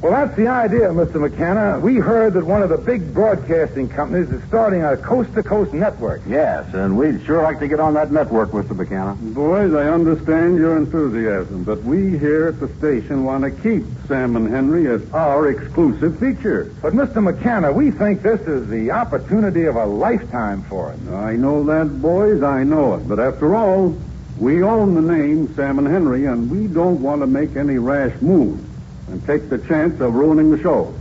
Well, 0.00 0.12
that's 0.12 0.34
the 0.34 0.48
idea, 0.48 0.88
Mr. 0.88 1.20
McKenna. 1.20 1.78
We 1.78 1.96
heard 1.96 2.32
that 2.32 2.46
one 2.46 2.62
of 2.62 2.70
the 2.70 2.78
big 2.78 3.12
broadcasting 3.12 3.86
companies 3.86 4.30
is 4.30 4.42
starting 4.44 4.82
a 4.82 4.96
coast-to-coast 4.96 5.74
network. 5.74 6.22
Yes, 6.26 6.72
and 6.72 6.96
we'd 6.96 7.22
sure 7.26 7.42
like 7.42 7.58
to 7.58 7.68
get 7.68 7.80
on 7.80 7.92
that 7.94 8.10
network, 8.10 8.52
Mr. 8.52 8.74
McKenna. 8.74 9.14
Boys, 9.14 9.74
I 9.74 9.90
understand 9.90 10.56
your 10.56 10.78
enthusiasm, 10.78 11.64
but 11.64 11.82
we 11.82 12.18
here 12.18 12.48
at 12.48 12.60
the 12.60 12.68
station 12.78 13.24
want 13.24 13.44
to 13.44 13.50
keep 13.50 13.84
Sam 14.08 14.36
and 14.36 14.48
Henry 14.48 14.86
as 14.86 15.02
our 15.12 15.50
exclusive 15.50 16.18
feature. 16.18 16.72
But, 16.80 16.94
Mr. 16.94 17.22
McKenna, 17.22 17.70
we 17.70 17.90
think 17.90 18.22
this 18.22 18.40
is 18.40 18.70
the 18.70 18.92
opportunity 18.92 19.66
of 19.66 19.76
a 19.76 19.84
lifetime 19.84 20.62
for 20.62 20.92
us. 20.92 21.08
I 21.10 21.36
know 21.36 21.62
that, 21.64 22.00
boys, 22.00 22.42
I 22.42 22.64
know 22.64 22.94
it. 22.94 23.06
But 23.06 23.20
after 23.20 23.54
all, 23.54 23.94
we 24.38 24.62
own 24.62 24.94
the 24.94 25.02
name 25.02 25.54
Sam 25.54 25.78
and 25.78 25.86
Henry, 25.86 26.24
and 26.24 26.50
we 26.50 26.68
don't 26.68 27.02
want 27.02 27.20
to 27.20 27.26
make 27.26 27.54
any 27.56 27.76
rash 27.76 28.18
move 28.22 28.64
and 29.10 29.24
take 29.26 29.50
the 29.50 29.58
chance 29.58 30.00
of 30.00 30.14
ruining 30.14 30.50
the 30.50 30.62
show. 30.62 30.94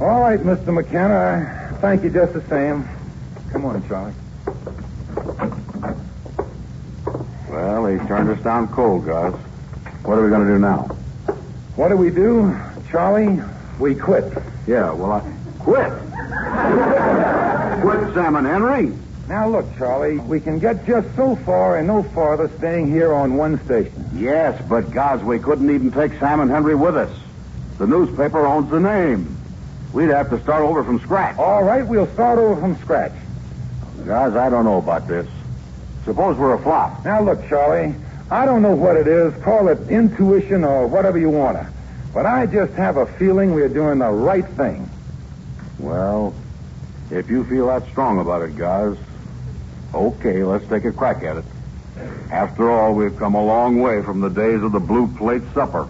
All 0.00 0.20
right, 0.20 0.38
Mr. 0.38 0.72
McKenna. 0.72 1.72
I 1.72 1.76
Thank 1.80 2.04
you 2.04 2.10
just 2.10 2.32
the 2.32 2.42
same. 2.48 2.88
Come 3.52 3.64
on, 3.64 3.86
Charlie. 3.88 4.14
Well, 7.48 7.86
he 7.86 7.98
turned 8.06 8.30
us 8.30 8.42
down 8.42 8.68
cold, 8.68 9.06
Gus. 9.06 9.34
What 10.04 10.18
are 10.18 10.22
we 10.22 10.28
going 10.28 10.46
to 10.46 10.52
do 10.52 10.58
now? 10.58 10.82
What 11.76 11.88
do 11.88 11.96
we 11.96 12.10
do, 12.10 12.56
Charlie? 12.90 13.42
We 13.78 13.94
quit. 13.94 14.32
Yeah, 14.66 14.92
well, 14.92 15.12
I. 15.12 15.20
Quit! 15.58 15.92
Quit, 17.82 18.14
Sam 18.14 18.36
and 18.36 18.46
Henry! 18.46 18.92
Now, 19.28 19.48
look, 19.48 19.66
Charlie, 19.76 20.18
we 20.18 20.40
can 20.40 20.58
get 20.58 20.86
just 20.86 21.14
so 21.14 21.36
far 21.36 21.76
and 21.76 21.86
no 21.86 22.02
farther 22.02 22.50
staying 22.58 22.90
here 22.90 23.12
on 23.12 23.36
one 23.36 23.62
station. 23.66 24.08
Yes, 24.14 24.60
but, 24.68 24.90
Gus, 24.90 25.22
we 25.22 25.38
couldn't 25.38 25.70
even 25.70 25.90
take 25.90 26.18
Sam 26.18 26.40
and 26.40 26.50
Henry 26.50 26.74
with 26.74 26.96
us. 26.96 27.10
The 27.78 27.86
newspaper 27.86 28.44
owns 28.44 28.70
the 28.70 28.80
name. 28.80 29.36
We'd 29.92 30.10
have 30.10 30.30
to 30.30 30.40
start 30.42 30.62
over 30.62 30.82
from 30.84 30.98
scratch. 31.00 31.38
All 31.38 31.62
right, 31.62 31.86
we'll 31.86 32.12
start 32.12 32.38
over 32.38 32.60
from 32.60 32.76
scratch. 32.80 33.12
Guys, 34.04 34.34
I 34.34 34.50
don't 34.50 34.64
know 34.64 34.78
about 34.78 35.06
this. 35.06 35.26
Suppose 36.04 36.36
we're 36.36 36.54
a 36.54 36.62
flop. 36.62 37.04
Now, 37.04 37.22
look, 37.22 37.46
Charlie, 37.48 37.94
I 38.30 38.46
don't 38.46 38.62
know 38.62 38.74
what 38.74 38.96
it 38.96 39.06
is. 39.06 39.32
Call 39.42 39.68
it 39.68 39.78
intuition 39.88 40.64
or 40.64 40.86
whatever 40.86 41.18
you 41.18 41.30
want 41.30 41.56
to. 41.56 41.68
But 42.12 42.26
I 42.26 42.46
just 42.46 42.72
have 42.74 42.96
a 42.96 43.06
feeling 43.06 43.54
we're 43.54 43.68
doing 43.68 44.00
the 44.00 44.10
right 44.10 44.46
thing. 44.46 44.88
Well, 45.78 46.34
if 47.10 47.30
you 47.30 47.44
feel 47.44 47.68
that 47.68 47.86
strong 47.88 48.18
about 48.18 48.42
it, 48.42 48.56
guys, 48.56 48.96
okay, 49.94 50.42
let's 50.42 50.66
take 50.66 50.84
a 50.84 50.92
crack 50.92 51.22
at 51.22 51.36
it. 51.38 51.44
After 52.30 52.70
all, 52.70 52.94
we've 52.94 53.16
come 53.16 53.34
a 53.34 53.44
long 53.44 53.80
way 53.80 54.02
from 54.02 54.20
the 54.20 54.28
days 54.28 54.62
of 54.62 54.72
the 54.72 54.80
blue 54.80 55.06
plate 55.16 55.42
supper. 55.54 55.88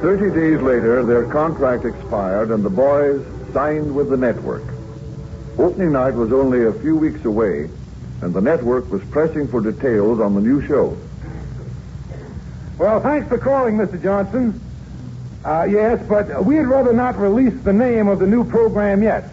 Thirty 0.00 0.30
days 0.34 0.60
later, 0.62 1.04
their 1.04 1.24
contract 1.24 1.84
expired 1.84 2.50
and 2.50 2.64
the 2.64 2.70
boys 2.70 3.22
signed 3.52 3.94
with 3.94 4.08
the 4.08 4.16
network. 4.16 4.62
Opening 5.58 5.92
night 5.92 6.14
was 6.14 6.32
only 6.32 6.64
a 6.64 6.72
few 6.72 6.96
weeks 6.96 7.22
away, 7.26 7.68
and 8.22 8.32
the 8.32 8.40
network 8.40 8.90
was 8.90 9.02
pressing 9.10 9.46
for 9.46 9.60
details 9.60 10.18
on 10.18 10.34
the 10.34 10.40
new 10.40 10.66
show. 10.66 10.96
Well, 12.78 13.00
thanks 13.00 13.28
for 13.28 13.36
calling, 13.36 13.76
Mr. 13.76 14.02
Johnson. 14.02 14.58
Uh, 15.44 15.66
yes, 15.70 16.02
but 16.08 16.46
we'd 16.46 16.60
rather 16.60 16.94
not 16.94 17.18
release 17.18 17.54
the 17.62 17.72
name 17.72 18.08
of 18.08 18.20
the 18.20 18.26
new 18.26 18.42
program 18.42 19.02
yet. 19.02 19.28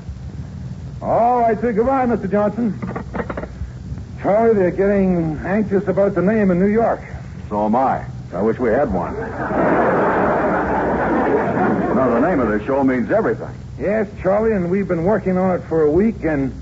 All 1.02 1.40
right, 1.40 1.58
sir. 1.62 1.72
Goodbye, 1.72 2.08
Mr. 2.08 2.30
Johnson. 2.30 2.78
Charlie, 4.22 4.54
they're 4.54 4.72
getting 4.72 5.38
anxious 5.46 5.88
about 5.88 6.14
the 6.14 6.22
name 6.22 6.52
in 6.52 6.60
New 6.60 6.68
York. 6.68 7.02
So 7.48 7.66
am 7.66 7.76
I. 7.76 8.06
I 8.34 8.42
wish 8.42 8.60
we 8.60 8.70
had 8.70 8.92
one. 8.92 9.16
Now, 11.98 12.20
the 12.20 12.28
name 12.28 12.40
of 12.40 12.48
the 12.50 12.64
show 12.64 12.84
means 12.84 13.10
everything. 13.10 13.54
Yes, 13.80 14.08
Charlie, 14.22 14.54
and 14.54 14.70
we've 14.70 14.88
been 14.88 15.04
working 15.04 15.36
on 15.36 15.60
it 15.60 15.64
for 15.68 15.82
a 15.82 15.92
week, 15.92 16.24
and, 16.24 16.54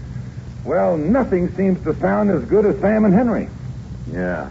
well, 0.63 0.95
nothing 0.95 1.53
seems 1.55 1.83
to 1.83 1.93
sound 1.99 2.31
as 2.31 2.43
good 2.45 2.65
as 2.65 2.79
Sam 2.79 3.03
and 3.03 3.13
Henry. 3.13 3.49
Yeah. 4.09 4.49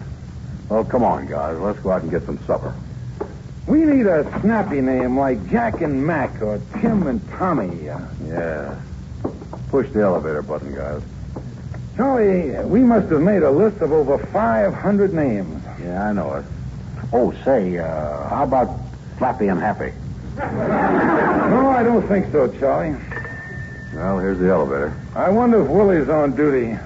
Well, 0.69 0.85
come 0.85 1.03
on, 1.03 1.27
guys. 1.27 1.59
Let's 1.59 1.79
go 1.81 1.91
out 1.91 2.03
and 2.03 2.11
get 2.11 2.25
some 2.27 2.39
supper. 2.47 2.75
We 3.67 3.79
need 3.79 4.07
a 4.07 4.25
snappy 4.43 4.83
name 4.83 5.19
like 5.19 5.49
Jack 5.49 5.81
and 5.81 6.07
Mac 6.07 6.43
or 6.43 6.61
Tim 6.81 7.07
and 7.07 7.27
Tommy. 7.31 7.87
Yeah. 7.87 8.79
Push 9.71 9.91
the 9.91 10.03
elevator 10.03 10.43
button, 10.43 10.75
guys. 10.75 11.01
Charlie, 11.97 12.63
we 12.67 12.81
must 12.81 13.09
have 13.11 13.23
made 13.23 13.43
a 13.43 13.51
list 13.51 13.81
of 13.81 13.91
over 13.91 14.19
500 14.19 15.15
names. 15.15 15.63
Yeah, 15.83 16.09
I 16.09 16.13
know 16.13 16.35
it. 16.35 16.45
Oh, 17.11 17.33
say, 17.43 17.79
uh, 17.79 18.29
how 18.29 18.45
about 18.45 18.81
Flappy 19.17 19.49
and 19.49 19.61
Happy? 19.61 19.93
No, 20.37 21.71
I 21.71 21.83
don't 21.83 22.07
think 22.09 22.31
so, 22.33 22.49
Charlie. 22.59 22.97
Well, 23.95 24.19
here's 24.19 24.39
the 24.39 24.51
elevator. 24.51 24.97
I 25.15 25.31
wonder 25.31 25.63
if 25.63 25.69
Willie's 25.71 26.09
on 26.09 26.35
duty. 26.35 26.77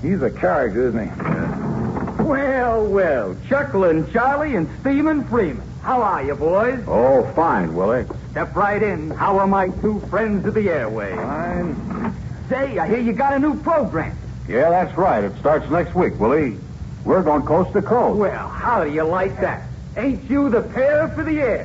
He's 0.00 0.22
a 0.22 0.30
character, 0.30 0.88
isn't 0.88 1.04
he? 1.04 2.22
Well, 2.22 2.86
well, 2.86 3.36
Chuckling 3.48 4.10
Charlie 4.12 4.54
and 4.54 4.68
Steamin' 4.80 5.24
Freeman. 5.28 5.62
How 5.82 6.02
are 6.02 6.22
you, 6.24 6.34
boys? 6.34 6.82
Oh, 6.86 7.30
fine, 7.34 7.74
Willie. 7.74 8.06
Step 8.30 8.54
right 8.54 8.82
in. 8.82 9.10
How 9.10 9.38
are 9.38 9.46
my 9.46 9.68
two 9.68 10.00
friends 10.10 10.46
of 10.46 10.54
the 10.54 10.68
airway? 10.68 11.14
Fine. 11.14 12.14
Say, 12.48 12.78
I 12.78 12.88
hear 12.88 13.00
you 13.00 13.12
got 13.12 13.34
a 13.34 13.38
new 13.38 13.60
program. 13.62 14.16
Yeah, 14.48 14.70
that's 14.70 14.96
right. 14.96 15.22
It 15.24 15.38
starts 15.38 15.68
next 15.70 15.94
week, 15.94 16.18
Willie. 16.18 16.56
We're 17.04 17.22
going 17.22 17.42
coast 17.42 17.72
to 17.74 17.82
coast. 17.82 18.18
Well, 18.18 18.48
how 18.48 18.84
do 18.84 18.90
you 18.90 19.02
like 19.04 19.38
that? 19.40 19.67
Ain't 19.98 20.30
you 20.30 20.48
the 20.48 20.62
pair 20.62 21.08
for 21.08 21.24
the 21.24 21.40
air? 21.40 21.64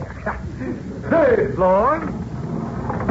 Third 1.12 1.54
floor. 1.54 2.00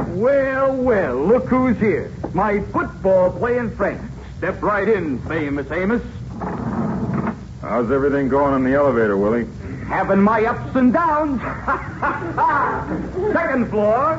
Well, 0.08 0.74
well, 0.74 1.14
look 1.14 1.46
who's 1.46 1.78
here. 1.78 2.10
My 2.34 2.60
football 2.60 3.30
playing 3.30 3.76
friend. 3.76 4.10
Step 4.38 4.60
right 4.60 4.88
in, 4.88 5.20
famous 5.28 5.70
Amos. 5.70 6.02
How's 7.60 7.92
everything 7.92 8.28
going 8.28 8.54
in 8.54 8.64
the 8.64 8.76
elevator, 8.76 9.16
Willie? 9.16 9.46
Having 9.86 10.22
my 10.22 10.44
ups 10.44 10.74
and 10.74 10.92
downs. 10.92 11.40
Second 13.32 13.70
floor. 13.70 14.16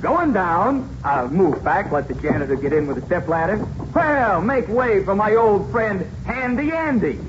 Going 0.00 0.32
down. 0.32 0.90
I'll 1.04 1.28
move 1.28 1.62
back, 1.62 1.92
let 1.92 2.08
the 2.08 2.14
janitor 2.14 2.56
get 2.56 2.72
in 2.72 2.88
with 2.88 2.98
a 2.98 3.06
step 3.06 3.28
ladder. 3.28 3.64
Well, 3.94 4.42
make 4.42 4.66
way 4.66 5.04
for 5.04 5.14
my 5.14 5.36
old 5.36 5.70
friend, 5.70 6.04
Handy 6.26 6.72
Andy. 6.72 7.20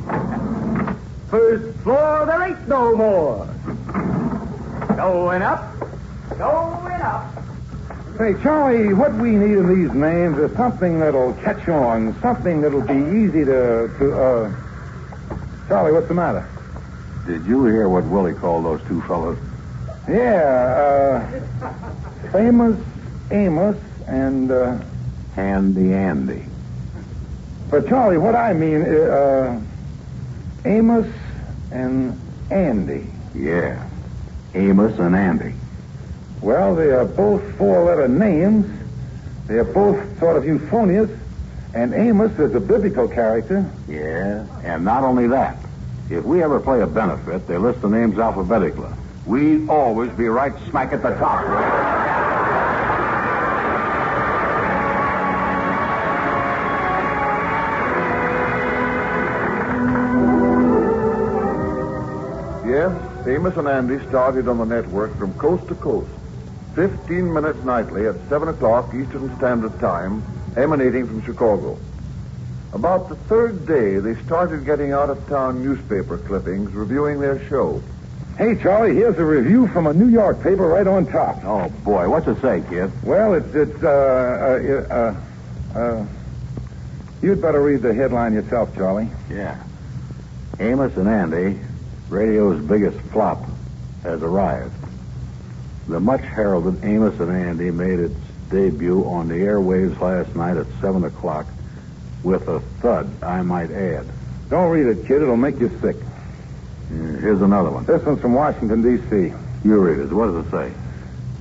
First 1.29 1.77
floor, 1.79 2.25
there 2.25 2.43
ain't 2.43 2.67
no 2.67 2.95
more. 2.95 3.47
Going 4.95 5.41
up. 5.41 5.73
Going 6.37 7.01
up. 7.01 7.33
Say, 8.17 8.35
Charlie, 8.43 8.93
what 8.93 9.13
we 9.15 9.31
need 9.31 9.57
in 9.57 9.67
these 9.67 9.93
names 9.93 10.37
is 10.37 10.55
something 10.55 10.99
that'll 10.99 11.33
catch 11.33 11.67
on, 11.67 12.15
something 12.21 12.61
that'll 12.61 12.81
be 12.81 12.93
easy 12.93 13.43
to, 13.43 13.89
to, 13.99 14.13
uh... 14.13 14.55
Charlie, 15.67 15.91
what's 15.91 16.07
the 16.07 16.13
matter? 16.13 16.47
Did 17.25 17.45
you 17.45 17.65
hear 17.65 17.89
what 17.89 18.05
Willie 18.05 18.33
called 18.33 18.65
those 18.65 18.81
two 18.87 19.01
fellows? 19.01 19.37
Yeah, 20.07 21.25
uh... 21.61 22.31
Famous 22.31 22.79
Amos 23.31 23.77
and, 24.07 24.51
uh... 24.51 24.77
Handy 25.35 25.93
Andy. 25.93 26.45
But, 27.69 27.89
Charlie, 27.89 28.19
what 28.19 28.35
I 28.35 28.53
mean, 28.53 28.83
uh... 28.83 29.59
Amos 30.65 31.07
and 31.71 32.19
Andy. 32.49 33.07
Yeah. 33.33 33.87
Amos 34.53 34.97
and 34.99 35.15
Andy. 35.15 35.53
Well, 36.41 36.75
they 36.75 36.91
are 36.91 37.05
both 37.05 37.43
four-letter 37.57 38.07
names. 38.07 38.65
They 39.47 39.55
are 39.55 39.63
both 39.63 40.19
sort 40.19 40.37
of 40.37 40.45
euphonious. 40.45 41.09
And 41.73 41.93
Amos 41.93 42.37
is 42.39 42.55
a 42.55 42.59
biblical 42.59 43.07
character. 43.07 43.69
Yeah. 43.87 44.45
And 44.63 44.85
not 44.85 45.03
only 45.03 45.27
that, 45.27 45.57
if 46.09 46.23
we 46.23 46.41
ever 46.41 46.59
play 46.59 46.81
a 46.81 46.87
benefit, 46.87 47.47
they 47.47 47.57
list 47.57 47.81
the 47.81 47.89
names 47.89 48.17
alphabetically. 48.17 48.91
We'd 49.25 49.69
always 49.69 50.11
be 50.11 50.25
right 50.25 50.53
smack 50.69 50.93
at 50.93 51.01
the 51.01 51.15
top. 51.15 52.24
Amos 63.27 63.57
and 63.57 63.67
Andy 63.67 63.97
started 64.07 64.47
on 64.47 64.59
the 64.59 64.65
network 64.65 65.17
from 65.17 65.33
coast 65.33 65.67
to 65.69 65.75
coast. 65.75 66.09
15 66.75 67.33
minutes 67.33 67.63
nightly 67.63 68.05
at 68.05 68.15
7 68.29 68.49
o'clock 68.49 68.93
Eastern 68.93 69.35
Standard 69.37 69.79
Time, 69.79 70.23
emanating 70.55 71.07
from 71.07 71.23
Chicago. 71.23 71.77
About 72.73 73.09
the 73.09 73.15
third 73.15 73.65
day, 73.65 73.97
they 73.97 74.15
started 74.25 74.65
getting 74.65 74.91
out 74.91 75.09
of 75.09 75.27
town 75.27 75.63
newspaper 75.63 76.17
clippings 76.19 76.71
reviewing 76.73 77.19
their 77.19 77.43
show. 77.47 77.81
Hey, 78.37 78.61
Charlie, 78.61 78.93
here's 78.93 79.17
a 79.17 79.25
review 79.25 79.67
from 79.69 79.87
a 79.87 79.93
New 79.93 80.09
York 80.09 80.43
paper 80.43 80.67
right 80.67 80.85
on 80.85 81.05
top. 81.05 81.43
Oh, 81.45 81.69
boy. 81.83 82.07
What's 82.09 82.27
it 82.27 82.39
say, 82.41 82.61
kid? 82.69 82.91
Well, 83.01 83.33
it's, 83.33 83.55
it's, 83.55 83.81
uh, 83.81 84.85
uh, 84.91 85.15
uh, 85.73 85.79
uh, 85.79 86.05
you'd 87.21 87.41
better 87.41 87.61
read 87.61 87.81
the 87.81 87.93
headline 87.93 88.33
yourself, 88.33 88.75
Charlie. 88.75 89.09
Yeah. 89.31 89.63
Amos 90.59 90.95
and 90.97 91.07
Andy, 91.07 91.59
radio's 92.09 92.61
biggest 92.65 92.99
flop, 93.11 93.43
has 94.03 94.21
arrived. 94.21 94.73
The 95.87 95.99
much 95.99 96.21
heralded 96.21 96.83
Amos 96.83 97.19
and 97.19 97.31
Andy 97.31 97.71
made 97.71 97.99
its 97.99 98.15
debut 98.49 99.03
on 99.05 99.27
the 99.27 99.35
airwaves 99.35 99.99
last 99.99 100.35
night 100.35 100.57
at 100.57 100.67
7 100.81 101.03
o'clock 101.03 101.45
with 102.23 102.47
a 102.47 102.59
thud, 102.81 103.23
I 103.23 103.41
might 103.43 103.71
add. 103.71 104.05
Don't 104.49 104.71
read 104.71 104.87
it, 104.87 105.05
kid. 105.07 105.21
It'll 105.21 105.37
make 105.37 105.59
you 105.59 105.69
sick. 105.81 105.95
Uh, 105.95 107.17
Here's 107.19 107.41
another 107.41 107.71
one. 107.71 107.85
This 107.85 108.03
one's 108.03 108.19
from 108.19 108.33
Washington, 108.33 108.81
D.C. 108.81 109.33
You 109.63 109.79
read 109.79 109.99
it. 109.99 110.11
What 110.11 110.27
does 110.27 110.45
it 110.45 110.51
say? 110.51 110.71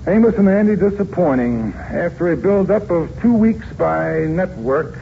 Amos 0.07 0.37
and 0.37 0.49
Andy 0.49 0.77
disappointing. 0.77 1.73
After 1.75 2.33
a 2.33 2.37
build-up 2.37 2.91
of 2.91 3.21
two 3.21 3.35
weeks 3.35 3.67
by 3.75 4.21
network, 4.21 4.99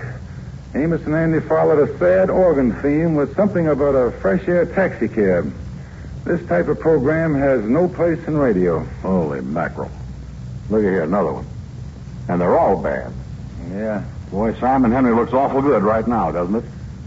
Amos 0.74 1.04
and 1.04 1.14
Andy 1.14 1.40
followed 1.40 1.86
a 1.86 1.98
sad 1.98 2.30
organ 2.30 2.72
theme 2.80 3.14
with 3.14 3.36
something 3.36 3.68
about 3.68 3.94
a 3.94 4.10
fresh 4.10 4.48
air 4.48 4.64
taxi 4.64 5.06
cab. 5.06 5.52
This 6.24 6.44
type 6.46 6.68
of 6.68 6.80
program 6.80 7.34
has 7.34 7.62
no 7.62 7.88
place 7.88 8.18
in 8.26 8.38
radio. 8.38 8.80
Holy 9.02 9.42
mackerel. 9.42 9.90
Look 10.70 10.78
at 10.78 10.84
here, 10.84 11.02
another 11.02 11.34
one. 11.34 11.46
And 12.28 12.40
they're 12.40 12.58
all 12.58 12.82
bad. 12.82 13.12
Yeah. 13.70 14.04
Boy, 14.30 14.58
Sam 14.60 14.86
and 14.86 14.94
Henry 14.94 15.14
looks 15.14 15.34
awful 15.34 15.60
good 15.60 15.82
right 15.82 16.06
now, 16.08 16.32
doesn't 16.32 16.54
it? 16.54 16.64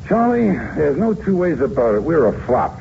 Charlie, 0.08 0.51
there's 0.75 0.97
no 0.97 1.15
two 1.15 1.36
ways 1.36 1.60
about 1.60 1.95
it. 1.95 2.04
We're 2.04 2.28
a 2.28 2.45
flop. 2.45 2.80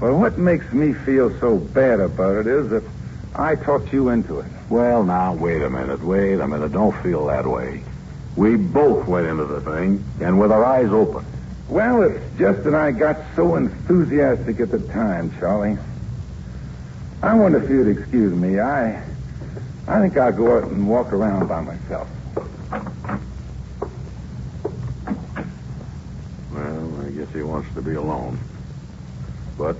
But 0.00 0.14
what 0.14 0.38
makes 0.38 0.72
me 0.72 0.94
feel 0.94 1.38
so 1.40 1.58
bad 1.58 2.00
about 2.00 2.36
it 2.36 2.46
is 2.46 2.70
that 2.70 2.84
I 3.34 3.56
talked 3.56 3.92
you 3.92 4.08
into 4.08 4.40
it. 4.40 4.46
Well, 4.70 5.04
now, 5.04 5.34
wait 5.34 5.60
a 5.60 5.68
minute. 5.68 6.02
Wait 6.02 6.40
a 6.40 6.48
minute. 6.48 6.72
Don't 6.72 6.96
feel 7.02 7.26
that 7.26 7.46
way. 7.46 7.82
We 8.36 8.56
both 8.56 9.06
went 9.06 9.26
into 9.26 9.44
the 9.44 9.60
thing, 9.60 10.04
and 10.20 10.40
with 10.40 10.50
our 10.50 10.64
eyes 10.64 10.90
open. 10.90 11.24
Well, 11.68 12.02
it's 12.02 12.38
just 12.38 12.64
that 12.64 12.74
I 12.74 12.90
got 12.90 13.16
so 13.36 13.56
enthusiastic 13.56 14.60
at 14.60 14.70
the 14.70 14.80
time, 14.92 15.32
Charlie. 15.38 15.78
I 17.22 17.34
wonder 17.34 17.62
if 17.62 17.70
you'd 17.70 17.96
excuse 17.96 18.34
me. 18.34 18.60
I 18.60 19.02
I 19.86 20.00
think 20.00 20.16
I'll 20.16 20.32
go 20.32 20.56
out 20.58 20.64
and 20.64 20.88
walk 20.88 21.12
around 21.12 21.46
by 21.46 21.60
myself. 21.60 22.08
Well, 26.52 27.00
I 27.06 27.10
guess 27.10 27.32
he 27.32 27.42
wants 27.42 27.72
to 27.74 27.82
be 27.82 27.94
alone. 27.94 28.38
But 29.56 29.76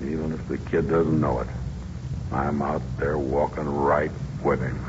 even 0.00 0.32
if 0.32 0.46
the 0.48 0.58
kid 0.58 0.88
doesn't 0.88 1.20
know 1.20 1.40
it, 1.40 1.48
I'm 2.30 2.62
out 2.62 2.82
there 2.98 3.18
walking 3.18 3.64
right 3.64 4.12
with 4.44 4.60
him. 4.60 4.84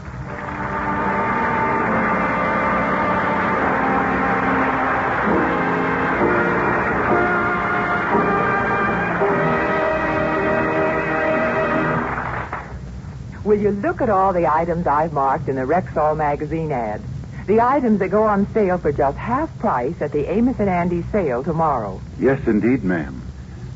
You 13.64 13.72
look 13.72 14.02
at 14.02 14.10
all 14.10 14.34
the 14.34 14.46
items 14.46 14.86
I've 14.86 15.14
marked 15.14 15.48
in 15.48 15.56
the 15.56 15.62
Rexall 15.62 16.18
magazine 16.18 16.72
ad? 16.72 17.02
The 17.48 17.62
items 17.62 18.00
that 18.00 18.10
go 18.10 18.24
on 18.24 18.52
sale 18.54 18.78
for 18.78 18.92
just 18.92 19.18
half 19.18 19.58
price 19.60 19.96
at 20.02 20.12
the 20.12 20.30
Amos 20.30 20.60
and 20.60 20.70
Andy 20.70 21.04
sale 21.12 21.44
tomorrow. 21.44 22.02
Yes, 22.20 22.46
indeed, 22.46 22.84
ma'am. 22.84 23.22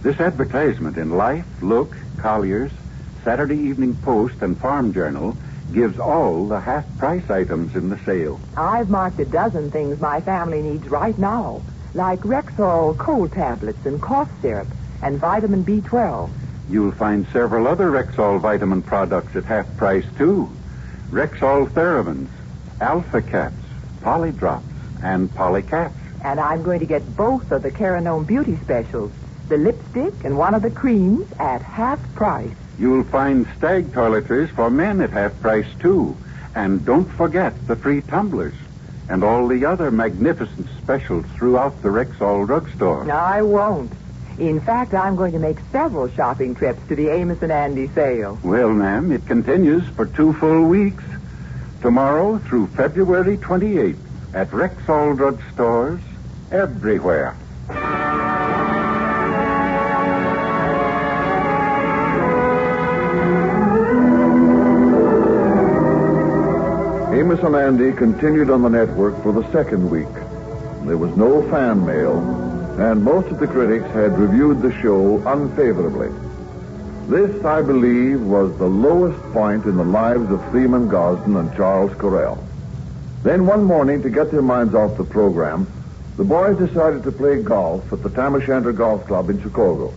This 0.03 0.19
advertisement 0.19 0.97
in 0.97 1.11
Life, 1.11 1.45
Look, 1.61 1.95
Collier's, 2.17 2.71
Saturday 3.23 3.57
Evening 3.57 3.95
Post, 3.95 4.41
and 4.41 4.59
Farm 4.59 4.93
Journal 4.93 5.37
gives 5.73 5.99
all 5.99 6.47
the 6.47 6.59
half 6.59 6.85
price 6.97 7.29
items 7.29 7.75
in 7.75 7.89
the 7.89 7.99
sale. 8.05 8.39
I've 8.55 8.89
marked 8.89 9.19
a 9.19 9.25
dozen 9.25 9.71
things 9.71 9.99
my 9.99 10.21
family 10.21 10.61
needs 10.61 10.87
right 10.89 11.17
now, 11.17 11.61
like 11.93 12.19
Rexall 12.21 12.97
cold 12.97 13.31
tablets 13.31 13.85
and 13.85 14.01
cough 14.01 14.29
syrup 14.41 14.67
and 15.01 15.17
vitamin 15.17 15.63
B12. 15.63 16.29
You'll 16.69 16.91
find 16.91 17.25
several 17.31 17.67
other 17.67 17.89
Rexall 17.89 18.39
vitamin 18.39 18.81
products 18.81 19.35
at 19.35 19.45
half 19.45 19.65
price, 19.77 20.05
too. 20.17 20.49
Rexall 21.11 21.69
Theramins, 21.69 22.29
Alpha 22.81 23.21
Caps, 23.21 23.55
Polydrops, 24.01 24.63
and 25.01 25.29
Polycaps. 25.29 25.93
And 26.23 26.39
I'm 26.39 26.63
going 26.63 26.79
to 26.79 26.85
get 26.85 27.15
both 27.15 27.51
of 27.51 27.63
the 27.63 27.71
Cara 27.71 28.01
Nome 28.01 28.25
beauty 28.25 28.57
specials 28.63 29.11
the 29.47 29.57
lipstick, 29.57 30.13
and 30.23 30.37
one 30.37 30.53
of 30.53 30.61
the 30.61 30.69
creams 30.69 31.31
at 31.39 31.61
half 31.61 31.99
price. 32.15 32.51
You'll 32.77 33.03
find 33.05 33.47
stag 33.57 33.91
toiletries 33.91 34.49
for 34.49 34.69
men 34.69 35.01
at 35.01 35.09
half 35.09 35.39
price, 35.39 35.67
too. 35.79 36.15
And 36.55 36.85
don't 36.85 37.05
forget 37.05 37.53
the 37.67 37.75
free 37.75 38.01
tumblers 38.01 38.53
and 39.09 39.23
all 39.23 39.47
the 39.47 39.63
other 39.63 39.89
magnificent 39.89 40.67
specials 40.77 41.25
throughout 41.35 41.81
the 41.81 41.89
Rexall 41.89 42.45
drugstore. 42.45 43.09
I 43.09 43.41
won't. 43.41 43.91
In 44.39 44.61
fact, 44.61 44.93
I'm 44.93 45.15
going 45.15 45.31
to 45.31 45.39
make 45.39 45.57
several 45.71 46.07
shopping 46.09 46.53
trips 46.53 46.79
to 46.89 46.95
the 46.95 47.09
Amos 47.09 47.41
and 47.41 47.51
Andy 47.51 47.87
sale. 47.87 48.37
Well, 48.43 48.69
ma'am, 48.69 49.11
it 49.11 49.25
continues 49.25 49.87
for 49.89 50.05
two 50.05 50.33
full 50.33 50.63
weeks. 50.65 51.03
Tomorrow 51.81 52.37
through 52.39 52.67
February 52.67 53.37
28th 53.37 53.97
at 54.33 54.51
Rexall 54.51 55.15
drugstores 55.17 56.01
everywhere. 56.51 57.35
Amos 67.17 67.39
and 67.41 67.55
Andy 67.55 67.91
continued 67.97 68.51
on 68.51 68.61
the 68.61 68.69
network 68.69 69.21
for 69.23 69.33
the 69.33 69.49
second 69.51 69.89
week. 69.89 70.07
There 70.85 70.97
was 70.97 71.15
no 71.17 71.41
fan 71.49 71.83
mail, 71.85 72.21
and 72.77 73.03
most 73.03 73.27
of 73.29 73.39
the 73.39 73.47
critics 73.47 73.85
had 73.87 74.17
reviewed 74.17 74.61
the 74.61 74.71
show 74.81 75.17
unfavorably. 75.27 76.09
This, 77.07 77.43
I 77.43 77.61
believe, 77.61 78.21
was 78.21 78.55
the 78.57 78.67
lowest 78.67 79.19
point 79.33 79.65
in 79.65 79.77
the 79.77 79.83
lives 79.83 80.29
of 80.29 80.43
Freeman 80.51 80.87
Gosden 80.87 81.39
and 81.39 81.55
Charles 81.55 81.91
Correll. 81.93 82.37
Then 83.23 83.45
one 83.45 83.63
morning, 83.63 84.03
to 84.03 84.09
get 84.09 84.29
their 84.29 84.41
minds 84.41 84.75
off 84.75 84.97
the 84.97 85.03
program, 85.03 85.65
the 86.17 86.23
boys 86.23 86.57
decided 86.57 87.03
to 87.03 87.11
play 87.11 87.41
golf 87.41 87.91
at 87.91 88.03
the 88.03 88.09
Tam 88.09 88.35
O'Shanter 88.35 88.73
Golf 88.73 89.07
Club 89.07 89.29
in 89.29 89.41
Chicago. 89.41 89.93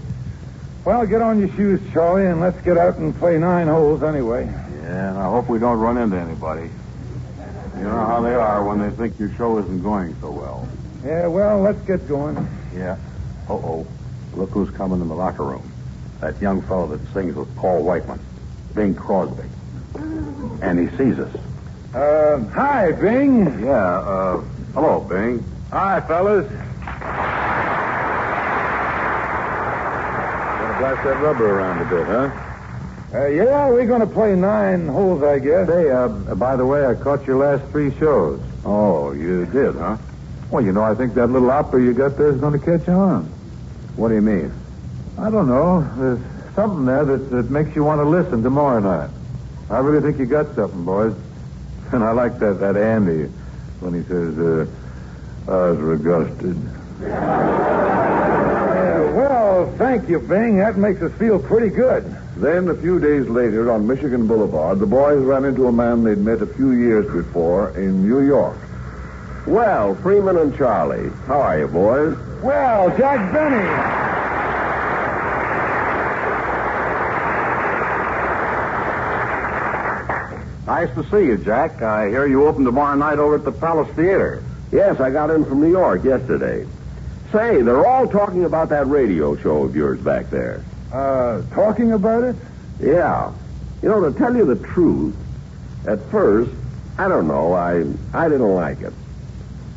Well, 0.84 1.06
get 1.06 1.20
on 1.20 1.38
your 1.38 1.54
shoes, 1.56 1.80
Charlie, 1.92 2.26
and 2.26 2.40
let's 2.40 2.60
get 2.62 2.78
out 2.78 2.96
and 2.96 3.14
play 3.16 3.38
nine 3.38 3.66
holes 3.66 4.02
anyway. 4.02 4.44
Yeah, 4.46 5.10
and 5.10 5.18
I 5.18 5.24
hope 5.24 5.48
we 5.48 5.58
don't 5.58 5.78
run 5.78 5.98
into 5.98 6.16
anybody. 6.16 6.70
You 7.76 7.84
know 7.84 8.06
how 8.06 8.22
they 8.22 8.34
are 8.34 8.64
when 8.64 8.78
they 8.78 8.90
think 8.96 9.18
your 9.18 9.30
show 9.36 9.58
isn't 9.58 9.82
going 9.82 10.16
so 10.20 10.30
well. 10.30 10.68
Yeah, 11.04 11.26
well, 11.26 11.60
let's 11.60 11.80
get 11.86 12.06
going. 12.08 12.36
Yeah. 12.74 12.96
Uh-oh. 13.48 13.86
Look 14.34 14.50
who's 14.50 14.70
coming 14.70 15.00
in 15.00 15.08
the 15.08 15.14
locker 15.14 15.44
room. 15.44 15.70
That 16.20 16.40
young 16.40 16.62
fellow 16.62 16.86
that 16.96 17.12
sings 17.12 17.34
with 17.34 17.54
Paul 17.56 17.82
Whiteman. 17.82 18.20
Bing 18.74 18.94
Crosby. 18.94 19.48
And 20.62 20.78
he 20.78 20.96
sees 20.96 21.18
us. 21.18 21.34
Uh, 21.94 22.38
hi, 22.50 22.92
Bing. 22.92 23.64
Yeah, 23.64 23.98
uh, 23.98 24.40
hello, 24.74 25.00
Bing. 25.00 25.44
Hi, 25.70 26.00
fellas. 26.02 26.46
Gonna 30.60 30.78
blast 30.78 31.04
that 31.04 31.20
rubber 31.20 31.58
around 31.58 31.80
a 31.80 31.84
bit, 31.86 32.06
huh? 32.06 32.30
Uh, 33.12 33.26
yeah, 33.26 33.68
we're 33.68 33.86
going 33.86 34.00
to 34.00 34.06
play 34.06 34.36
nine 34.36 34.86
holes, 34.86 35.24
I 35.24 35.40
guess. 35.40 35.68
Hey, 35.68 35.90
uh, 35.90 36.06
by 36.36 36.54
the 36.54 36.64
way, 36.64 36.86
I 36.86 36.94
caught 36.94 37.26
your 37.26 37.38
last 37.38 37.68
three 37.72 37.92
shows. 37.98 38.40
Oh, 38.64 39.10
you 39.10 39.46
did, 39.46 39.74
huh? 39.74 39.96
Well, 40.50 40.64
you 40.64 40.72
know, 40.72 40.82
I 40.82 40.94
think 40.94 41.14
that 41.14 41.28
little 41.28 41.50
opera 41.50 41.80
you 41.82 41.94
got 41.94 42.16
there 42.16 42.28
is 42.28 42.40
going 42.40 42.58
to 42.58 42.64
catch 42.64 42.88
on. 42.88 43.24
What 43.96 44.08
do 44.08 44.14
you 44.14 44.22
mean? 44.22 44.52
I 45.16 45.30
don't 45.30 45.46
know. 45.46 45.88
There's 45.96 46.18
something 46.54 46.86
there 46.86 47.04
that, 47.04 47.30
that 47.30 47.50
makes 47.50 47.76
you 47.76 47.84
want 47.84 48.00
to 48.00 48.08
listen 48.08 48.42
tomorrow 48.42 48.80
night. 48.80 49.10
I 49.70 49.78
really 49.78 50.00
think 50.00 50.18
you 50.18 50.26
got 50.26 50.54
something, 50.54 50.84
boys. 50.84 51.14
And 51.92 52.04
I 52.04 52.12
like 52.12 52.38
that, 52.38 52.60
that 52.60 52.76
Andy 52.76 53.28
when 53.80 53.94
he 53.94 54.02
says, 54.04 54.38
uh, 54.38 54.64
I 55.48 55.70
was 55.72 55.78
regusted. 55.78 56.56
Yeah, 57.02 59.00
well, 59.16 59.74
thank 59.76 60.08
you, 60.08 60.20
Bing. 60.20 60.58
That 60.58 60.76
makes 60.78 61.02
us 61.02 61.12
feel 61.14 61.40
pretty 61.40 61.74
good. 61.74 62.04
Then, 62.36 62.68
a 62.68 62.76
few 62.76 63.00
days 63.00 63.26
later, 63.26 63.72
on 63.72 63.88
Michigan 63.88 64.28
Boulevard, 64.28 64.78
the 64.78 64.86
boys 64.86 65.18
ran 65.18 65.44
into 65.44 65.66
a 65.66 65.72
man 65.72 66.04
they'd 66.04 66.18
met 66.18 66.42
a 66.42 66.46
few 66.46 66.70
years 66.70 67.10
before 67.12 67.76
in 67.76 68.08
New 68.08 68.20
York. 68.24 68.56
Well, 69.46 69.94
Freeman 69.96 70.36
and 70.36 70.56
Charlie. 70.56 71.10
How 71.26 71.40
are 71.40 71.58
you, 71.58 71.66
boys? 71.66 72.16
Well, 72.42 72.96
Jack 72.96 73.32
Benny. 73.32 73.66
Nice 80.66 80.94
to 80.94 81.02
see 81.10 81.26
you, 81.26 81.36
Jack. 81.36 81.82
I 81.82 82.08
hear 82.08 82.26
you 82.26 82.46
open 82.46 82.64
tomorrow 82.64 82.94
night 82.96 83.18
over 83.18 83.34
at 83.36 83.44
the 83.44 83.52
Palace 83.52 83.88
Theater. 83.96 84.42
Yes, 84.70 85.00
I 85.00 85.10
got 85.10 85.30
in 85.30 85.44
from 85.44 85.60
New 85.60 85.70
York 85.70 86.04
yesterday. 86.04 86.66
Say, 87.32 87.62
they're 87.62 87.86
all 87.86 88.06
talking 88.06 88.44
about 88.44 88.68
that 88.68 88.86
radio 88.86 89.36
show 89.36 89.64
of 89.64 89.74
yours 89.74 90.00
back 90.00 90.30
there. 90.30 90.64
Uh, 90.92 91.42
talking 91.54 91.92
about 91.92 92.22
it? 92.24 92.36
Yeah. 92.78 93.32
You 93.82 93.88
know, 93.88 94.10
to 94.10 94.16
tell 94.16 94.36
you 94.36 94.44
the 94.46 94.56
truth, 94.68 95.16
at 95.86 96.00
first, 96.10 96.50
I 96.98 97.08
don't 97.08 97.26
know, 97.26 97.52
I 97.52 97.84
I 98.12 98.28
didn't 98.28 98.54
like 98.54 98.80
it. 98.80 98.92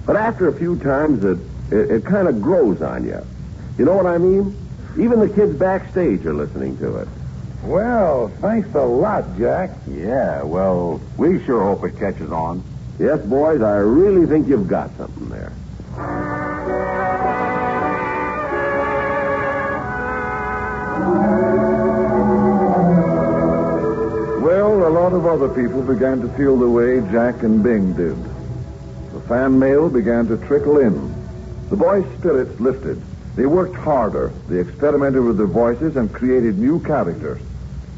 But 0.06 0.16
after 0.16 0.48
a 0.48 0.54
few 0.54 0.78
times, 0.78 1.24
it 1.24 1.38
it, 1.74 1.92
it 1.92 2.06
kind 2.06 2.28
of 2.28 2.42
grows 2.42 2.82
on 2.82 3.06
you. 3.06 3.20
You 3.78 3.86
know 3.86 3.96
what 3.96 4.06
I 4.06 4.18
mean? 4.18 4.56
Even 4.98 5.20
the 5.20 5.30
kids 5.30 5.56
backstage 5.56 6.26
are 6.26 6.34
listening 6.34 6.78
to 6.78 6.98
it. 6.98 7.08
Well, 7.64 8.28
thanks 8.42 8.74
a 8.76 8.82
lot, 8.82 9.38
Jack. 9.38 9.72
Yeah, 9.88 10.44
well, 10.44 11.02
we 11.18 11.44
sure 11.46 11.64
hope 11.64 11.84
it 11.86 11.98
catches 11.98 12.32
on. 12.32 12.64
Yes, 13.00 13.22
boys, 13.26 13.62
I 13.62 13.78
really 13.78 14.28
think 14.28 14.48
you've 14.48 14.68
got 14.68 14.96
something 14.98 15.30
there. 15.30 15.52
Well, 24.42 24.88
a 24.88 24.94
lot 24.94 25.14
of 25.14 25.26
other 25.26 25.50
people 25.50 25.82
began 25.82 26.22
to 26.22 26.28
feel 26.38 26.58
the 26.58 26.70
way 26.70 27.00
Jack 27.12 27.42
and 27.42 27.64
Bing 27.64 27.94
did. 27.94 28.33
The 29.34 29.40
fan 29.40 29.58
mail 29.58 29.90
began 29.90 30.28
to 30.28 30.38
trickle 30.46 30.78
in. 30.78 31.12
The 31.72 31.76
boys' 31.76 32.06
spirits 32.20 32.60
lifted. 32.60 33.02
They 33.36 33.48
worked 33.48 33.74
harder. 33.74 34.32
They 34.48 34.60
experimented 34.60 35.24
with 35.24 35.40
their 35.40 35.48
voices 35.48 35.96
and 35.96 36.14
created 36.14 36.60
new 36.60 36.80
characters. 36.82 37.42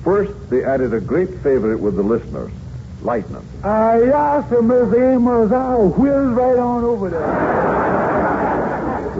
First, 0.01 0.31
they 0.49 0.63
added 0.63 0.93
a 0.93 1.01
great 1.01 1.29
favorite 1.41 1.81
with 1.81 1.97
the 1.97 2.03
listeners, 2.03 2.53
Lightning. 3.01 3.45
Ah, 3.65 3.95
yes, 3.97 4.49
Miss 4.49 4.93
Amos. 4.93 5.51
I'll 5.51 5.89
whiz 5.89 6.13
right 6.13 6.57
on 6.57 6.85
over 6.85 7.09
there. 7.09 7.21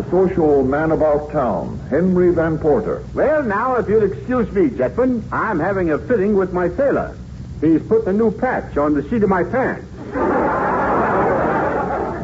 The 0.01 0.09
social 0.09 0.63
man 0.63 0.93
about 0.93 1.33
town, 1.33 1.77
Henry 1.89 2.33
Van 2.33 2.57
Porter. 2.57 3.03
Well, 3.13 3.43
now, 3.43 3.75
if 3.75 3.89
you'll 3.89 4.09
excuse 4.09 4.49
me, 4.53 4.69
gentlemen, 4.69 5.21
I'm 5.33 5.59
having 5.59 5.91
a 5.91 5.97
fitting 5.97 6.37
with 6.37 6.53
my 6.53 6.69
sailor. 6.77 7.13
He's 7.59 7.81
put 7.81 8.07
a 8.07 8.13
new 8.13 8.31
patch 8.31 8.77
on 8.77 8.93
the 8.93 9.03
seat 9.09 9.21
of 9.21 9.29
my 9.29 9.43
pants. 9.43 9.85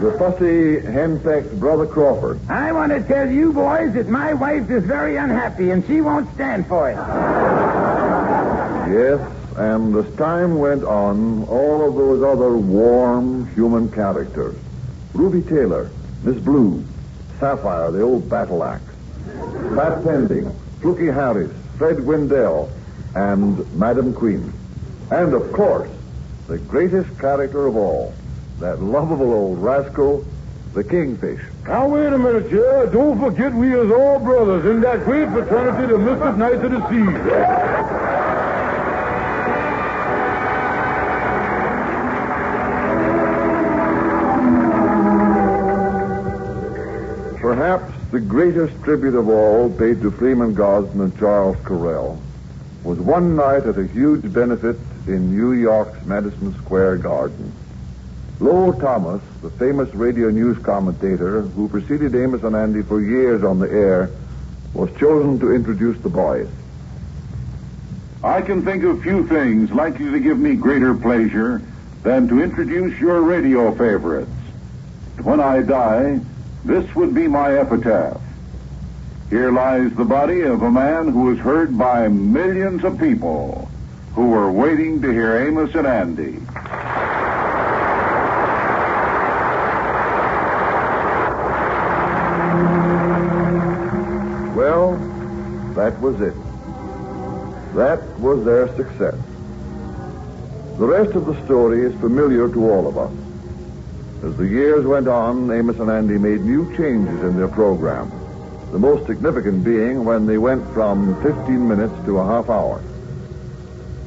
The 0.02 0.14
fussy, 0.18 0.80
henpecked 0.80 1.60
Brother 1.60 1.86
Crawford. 1.86 2.40
I 2.50 2.72
want 2.72 2.92
to 2.92 3.04
tell 3.04 3.30
you 3.30 3.54
boys 3.54 3.94
that 3.94 4.10
my 4.10 4.34
wife 4.34 4.68
is 4.72 4.84
very 4.84 5.16
unhappy 5.18 5.70
and 5.70 5.86
she 5.86 6.02
won't 6.02 6.34
stand 6.34 6.66
for 6.66 6.90
it. 6.90 6.96
Yes, 8.92 9.22
and 9.58 9.96
as 9.96 10.12
time 10.16 10.58
went 10.58 10.84
on, 10.84 11.44
all 11.44 11.88
of 11.88 11.94
those 11.94 12.24
other 12.24 12.58
warm 12.58 13.54
human 13.54 13.92
characters. 13.92 14.56
Ruby 15.14 15.48
Taylor, 15.48 15.92
Miss 16.24 16.44
Blue, 16.44 16.84
Sapphire, 17.40 17.92
the 17.92 18.02
old 18.02 18.28
battle 18.28 18.64
axe, 18.64 18.82
Pat 19.76 20.04
Pending, 20.04 20.52
Fluky 20.82 21.08
Harris, 21.08 21.52
Fred 21.78 21.98
Gwendell, 21.98 22.72
and 23.14 23.72
Madam 23.78 24.16
Queen. 24.16 24.52
And, 25.12 25.36
of 25.36 25.54
course, 25.54 25.92
the 26.48 26.58
greatest 26.58 27.20
character 27.20 27.68
of 27.68 27.76
all, 27.76 28.16
that 28.62 28.80
lovable 28.80 29.34
old 29.34 29.58
rascal, 29.58 30.24
the 30.74 30.84
Kingfish. 30.84 31.42
Now, 31.68 31.88
wait 31.88 32.14
a 32.14 32.18
minute, 32.18 32.50
Chair. 32.52 32.86
Don't 32.86 33.20
forget 33.20 33.52
we 33.54 33.74
is 33.74 33.92
all 33.92 34.20
brothers 34.20 34.66
in 34.66 34.82
that 34.82 35.04
great 35.04 35.30
fraternity, 35.30 35.92
the 35.92 35.98
Mystic 35.98 36.38
Knights 36.38 36.64
of 36.64 36.72
the 36.72 36.90
Sea. 36.90 37.06
Perhaps 47.42 47.94
the 48.12 48.20
greatest 48.20 48.84
tribute 48.84 49.16
of 49.16 49.28
all 49.28 49.72
paid 49.72 50.02
to 50.02 50.12
Freeman 50.12 50.54
Gosden 50.54 51.02
and 51.02 51.18
Charles 51.18 51.58
Correll 51.58 52.20
was 52.84 53.00
one 53.00 53.36
night 53.36 53.64
at 53.66 53.80
a 53.80 53.88
huge 53.88 54.32
benefit 54.32 54.78
in 55.08 55.36
New 55.36 55.54
York's 55.54 56.06
Madison 56.06 56.54
Square 56.64 56.98
Garden. 56.98 57.52
Lowell 58.42 58.74
Thomas, 58.74 59.22
the 59.44 59.52
famous 59.52 59.94
radio 59.94 60.32
news 60.32 60.58
commentator 60.64 61.42
who 61.42 61.70
preceded 61.70 62.16
Amos 62.16 62.42
and 62.42 62.56
Andy 62.56 62.82
for 62.82 63.00
years 63.00 63.44
on 63.44 63.60
the 63.60 63.70
air, 63.70 64.10
was 64.74 64.90
chosen 64.98 65.40
to 65.40 65.54
introduce 65.54 66.00
the 66.00 66.10
boys. 66.10 66.50
I 68.24 68.42
can 68.42 68.66
think 68.66 68.84
of 68.84 69.04
few 69.04 69.28
things 69.28 69.72
likely 69.72 70.10
to 70.10 70.20
give 70.20 70.40
me 70.40 70.56
greater 70.56 70.96
pleasure 70.96 71.62
than 72.02 72.28
to 72.30 72.42
introduce 72.42 73.00
your 73.00 73.22
radio 73.22 73.76
favorites. 73.76 74.32
When 75.22 75.40
I 75.40 75.62
die, 75.62 76.20
this 76.66 76.96
would 76.96 77.14
be 77.14 77.28
my 77.28 77.60
epitaph. 77.60 78.20
Here 79.30 79.52
lies 79.52 79.94
the 79.94 80.04
body 80.04 80.42
of 80.42 80.64
a 80.64 80.72
man 80.72 81.10
who 81.10 81.26
was 81.26 81.38
heard 81.38 81.78
by 81.78 82.08
millions 82.08 82.84
of 82.84 83.00
people 83.00 83.70
who 84.16 84.30
were 84.30 84.52
waiting 84.52 85.00
to 85.04 85.12
hear 85.12 85.38
Amos 85.38 85.76
and 85.76 85.86
Andy. 85.86 86.40
Was 96.02 96.20
it. 96.20 96.34
That 97.76 98.02
was 98.20 98.44
their 98.44 98.68
success. 98.76 99.16
The 100.78 100.88
rest 100.88 101.16
of 101.16 101.26
the 101.26 101.46
story 101.46 101.86
is 101.86 101.94
familiar 102.02 102.50
to 102.50 102.70
all 102.72 102.88
of 102.88 102.98
us. 102.98 103.14
As 104.24 104.36
the 104.38 104.48
years 104.48 104.86
went 104.86 105.08
on, 105.08 105.52
Amos 105.52 105.80
and 105.80 105.90
Andy 105.90 106.18
made 106.18 106.42
new 106.42 106.66
changes 106.76 107.22
in 107.24 107.38
their 107.38 107.48
program. 107.48 108.12
The 108.72 108.80
most 108.80 109.06
significant 109.06 109.64
being 109.64 110.04
when 110.04 110.26
they 110.26 110.38
went 110.38 110.68
from 110.74 111.22
15 111.22 111.68
minutes 111.68 111.94
to 112.06 112.18
a 112.20 112.26
half 112.26 112.50
hour. 112.50 112.82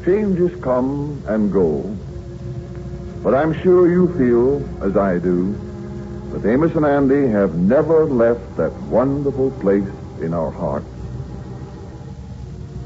Changes 0.05 0.53
come 0.63 1.23
and 1.27 1.53
go, 1.53 1.97
but 3.25 3.35
I'm 3.35 3.55
sure 3.63 3.91
you 3.91 4.09
feel, 4.19 4.63
as 4.85 4.99
I 4.99 5.19
do, 5.19 5.53
that 6.33 6.47
Amos 6.47 6.75
and 6.75 6.85
Andy 6.85 7.27
have 7.29 7.55
never 7.55 8.05
left 8.05 8.57
that 8.59 8.73
wonderful 8.83 9.51
place 9.63 9.89
in 10.21 10.35
our 10.35 10.51
hearts. 10.51 10.94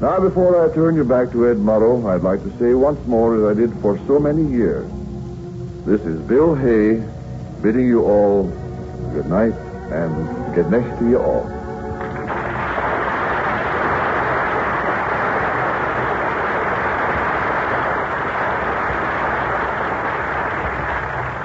Now, 0.01 0.17
before 0.17 0.63
I 0.63 0.73
turn 0.73 0.95
you 0.95 1.03
back 1.03 1.29
to 1.33 1.49
Ed 1.49 1.57
Murrow, 1.57 2.09
I'd 2.09 2.21
like 2.21 2.41
to 2.43 2.57
say 2.57 2.73
once 2.73 3.05
more, 3.05 3.35
as 3.35 3.57
I 3.57 3.59
did 3.59 3.73
for 3.81 3.99
so 4.07 4.17
many 4.17 4.49
years, 4.49 4.89
this 5.85 5.99
is 6.01 6.21
Bill 6.21 6.55
Hay 6.55 7.03
bidding 7.61 7.85
you 7.85 8.05
all 8.05 8.43
good 9.13 9.25
night 9.25 9.51
and 9.91 10.55
get 10.55 10.69
next 10.69 10.97
to 10.99 11.09
you 11.09 11.19
all. 11.19 11.43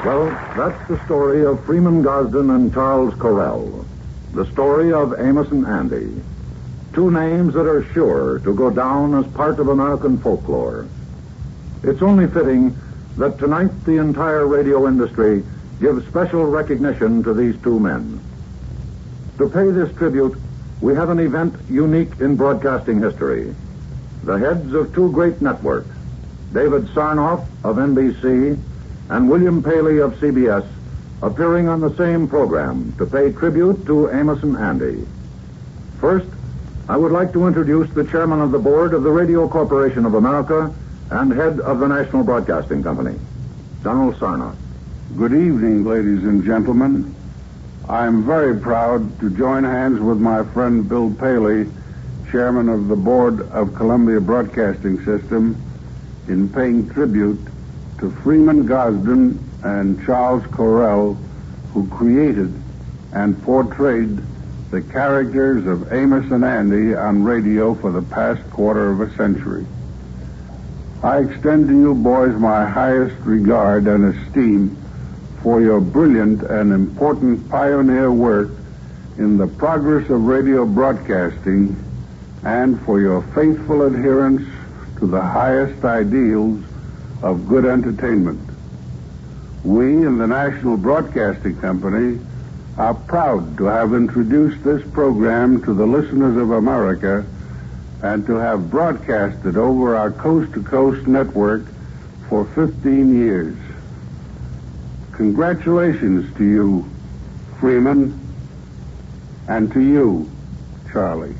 Well, 0.05 0.27
that's 0.57 0.89
the 0.89 1.05
story 1.07 1.45
of 1.45 1.65
Freeman 1.67 2.05
Gosden 2.05 2.55
and 2.55 2.73
Charles 2.73 3.15
Correll. 3.15 3.85
The 4.33 4.49
story 4.53 4.93
of 4.93 5.19
Amos 5.19 5.51
and 5.51 5.67
Andy. 5.67 6.23
Two 6.95 7.11
names 7.11 7.55
that 7.55 7.67
are 7.67 7.85
sure 7.93 8.39
to 8.39 8.55
go 8.55 8.71
down 8.71 9.15
as 9.15 9.27
part 9.33 9.59
of 9.59 9.67
American 9.67 10.17
folklore. 10.17 10.87
It's 11.83 12.03
only 12.03 12.29
fitting 12.29 12.77
that 13.17 13.37
tonight 13.37 13.85
the 13.85 13.97
entire 13.97 14.47
radio 14.47 14.87
industry 14.87 15.45
gives 15.81 16.07
special 16.07 16.45
recognition 16.45 17.25
to 17.25 17.35
these 17.35 17.61
two 17.63 17.81
men. 17.81 18.21
To 19.39 19.49
pay 19.49 19.73
this 19.73 19.93
tribute, 19.97 20.39
we 20.81 20.95
have 20.95 21.11
an 21.11 21.19
event 21.19 21.57
unique 21.69 22.21
in 22.21 22.37
broadcasting 22.37 23.01
history. 23.01 23.53
The 24.23 24.39
heads 24.39 24.73
of 24.73 24.95
two 24.95 25.11
great 25.11 25.43
networks, 25.43 25.91
David 26.53 26.85
Sarnoff 26.95 27.45
of 27.65 27.77
NBC 27.77 28.57
and 29.11 29.29
William 29.29 29.65
Paley 29.65 29.99
of 29.99 30.15
CBS, 30.15 30.65
appearing 31.23 31.67
on 31.67 31.81
the 31.81 31.95
same 31.97 32.29
program 32.29 32.95
to 32.99 33.07
pay 33.07 33.33
tribute 33.33 33.85
to 33.87 34.11
Amos 34.11 34.45
and 34.45 34.57
Andy. 34.57 35.05
First, 36.01 36.29
I 36.87 36.99
would 36.99 37.13
like 37.13 37.33
to 37.33 37.47
introduce 37.47 37.89
the 37.95 38.05
chairman 38.05 38.43
of 38.43 38.53
the 38.53 38.59
board 38.59 38.93
of 38.93 39.05
the 39.05 39.11
Radio 39.11 39.49
Corporation 39.49 40.05
of 40.05 40.13
America 40.13 40.75
and 41.11 41.33
head 41.33 41.59
of 41.61 41.79
the 41.79 41.89
National 41.89 42.23
Broadcasting 42.23 42.83
Company, 42.83 43.19
Donald 43.83 44.17
Sarnoff. 44.17 44.55
Good 45.17 45.33
evening, 45.33 45.85
ladies 45.85 46.25
and 46.25 46.45
gentlemen. 46.45 47.15
I'm 47.89 48.27
very 48.27 48.61
proud 48.61 49.19
to 49.21 49.31
join 49.31 49.65
hands 49.65 49.99
with 49.99 50.19
my 50.19 50.45
friend 50.45 50.87
Bill 50.87 51.11
Paley, 51.15 51.71
chairman 52.31 52.69
of 52.69 52.89
the 52.89 52.97
board 52.97 53.51
of 53.53 53.75
Columbia 53.75 54.21
Broadcasting 54.21 55.03
System, 55.07 55.57
in 56.29 56.51
paying 56.51 56.91
tribute 56.91 57.41
to 57.99 58.11
Freeman 58.11 58.67
Gosden 58.67 59.39
and 59.63 60.05
Charles 60.05 60.45
Correll, 60.45 61.17
who 61.73 61.89
created 61.89 62.53
and 63.15 63.43
portrayed 63.43 64.21
the 64.71 64.83
characters 64.83 65.67
of 65.67 65.93
Amos 65.93 66.31
and 66.31 66.45
Andy 66.45 66.95
on 66.95 67.23
radio 67.23 67.75
for 67.75 67.93
the 67.93 68.03
past 68.03 68.43
quarter 68.51 68.91
of 68.91 69.01
a 69.01 69.15
century. 69.17 69.67
I 71.03 71.19
extend 71.19 71.69
to 71.69 71.75
you 71.79 71.95
boys 71.95 72.35
my 72.35 72.65
highest 72.65 73.15
regard 73.21 73.87
and 73.87 74.15
esteem 74.15 74.77
for 75.43 75.61
your 75.61 75.81
brilliant 75.81 76.43
and 76.43 76.73
important 76.73 77.51
pioneer 77.51 78.11
work 78.11 78.51
in 79.19 79.37
the 79.37 79.47
progress 79.47 80.09
of 80.09 80.23
radio 80.23 80.65
broadcasting 80.65 81.77
and 82.43 82.81
for 82.85 83.01
your 83.01 83.23
faithful 83.35 83.83
adherence 83.83 84.49
to 84.99 85.07
the 85.07 85.21
highest 85.21 85.85
ideals 85.85 86.63
of 87.23 87.47
good 87.47 87.65
entertainment. 87.65 88.41
We 89.63 90.07
in 90.07 90.19
the 90.19 90.27
National 90.27 90.77
Broadcasting 90.77 91.59
Company 91.59 92.19
are 92.77 92.95
proud 92.95 93.57
to 93.57 93.65
have 93.65 93.95
introduced 93.95 94.63
this 94.65 94.83
program 94.93 95.63
to 95.65 95.75
the 95.75 95.87
listeners 95.87 96.37
of 96.37 96.51
America 96.51 97.25
and 98.03 98.27
to 98.27 98.35
have 98.35 98.71
broadcasted 98.71 99.57
over 99.57 99.97
our 99.97 100.11
coast 100.11 100.53
to 100.55 100.63
coast 100.63 101.07
network 101.07 101.67
for 102.29 102.45
15 102.47 103.15
years. 103.15 103.57
Congratulations 105.13 106.37
to 106.37 106.45
you, 106.45 106.91
Freeman, 107.61 108.21
and 109.47 109.73
to 109.73 109.81
you, 109.81 110.31
Charlie. 110.93 111.37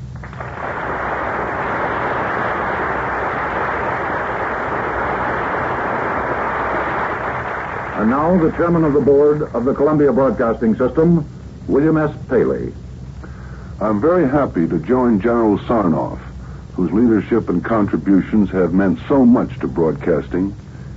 And 7.95 8.09
now, 8.09 8.37
the 8.37 8.51
chairman 8.51 8.83
of 8.83 8.91
the 8.91 8.99
board 8.99 9.43
of 9.55 9.63
the 9.63 9.73
Columbia 9.73 10.11
Broadcasting 10.11 10.75
System, 10.75 11.25
William 11.69 11.95
S. 11.95 12.13
Paley. 12.27 12.73
I'm 13.79 14.01
very 14.01 14.27
happy 14.27 14.67
to 14.67 14.79
join 14.79 15.21
General 15.21 15.57
Sarnoff, 15.59 16.19
whose 16.73 16.91
leadership 16.91 17.47
and 17.47 17.63
contributions 17.63 18.49
have 18.49 18.73
meant 18.73 18.99
so 19.07 19.25
much 19.25 19.57
to 19.59 19.69
broadcasting, 19.69 20.53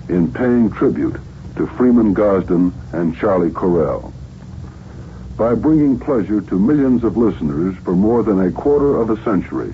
in 0.08 0.32
paying 0.32 0.72
tribute 0.72 1.14
to 1.54 1.68
Freeman 1.68 2.14
Gosden 2.14 2.72
and 2.92 3.16
Charlie 3.16 3.50
Correll. 3.50 4.12
By 5.36 5.54
bringing 5.54 6.00
pleasure 6.00 6.40
to 6.40 6.58
millions 6.58 7.04
of 7.04 7.16
listeners 7.16 7.76
for 7.84 7.94
more 7.94 8.24
than 8.24 8.40
a 8.40 8.50
quarter 8.50 9.00
of 9.00 9.10
a 9.10 9.22
century, 9.22 9.72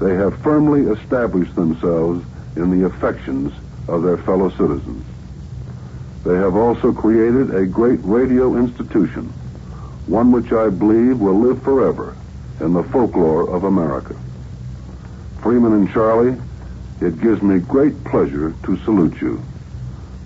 they 0.00 0.14
have 0.16 0.38
firmly 0.42 0.82
established 0.82 1.54
themselves 1.54 2.22
in 2.56 2.78
the 2.78 2.84
affections 2.84 3.54
of 3.88 4.02
their 4.02 4.18
fellow 4.18 4.50
citizens. 4.50 5.02
They 6.24 6.34
have 6.34 6.56
also 6.56 6.92
created 6.92 7.54
a 7.54 7.66
great 7.66 8.00
radio 8.02 8.56
institution, 8.56 9.26
one 10.06 10.32
which 10.32 10.52
I 10.52 10.68
believe 10.68 11.20
will 11.20 11.38
live 11.38 11.62
forever 11.62 12.16
in 12.60 12.72
the 12.72 12.82
folklore 12.82 13.48
of 13.48 13.64
America. 13.64 14.16
Freeman 15.42 15.72
and 15.72 15.90
Charlie, 15.90 16.36
it 17.00 17.20
gives 17.20 17.40
me 17.42 17.60
great 17.60 18.02
pleasure 18.04 18.54
to 18.64 18.76
salute 18.78 19.20
you, 19.20 19.42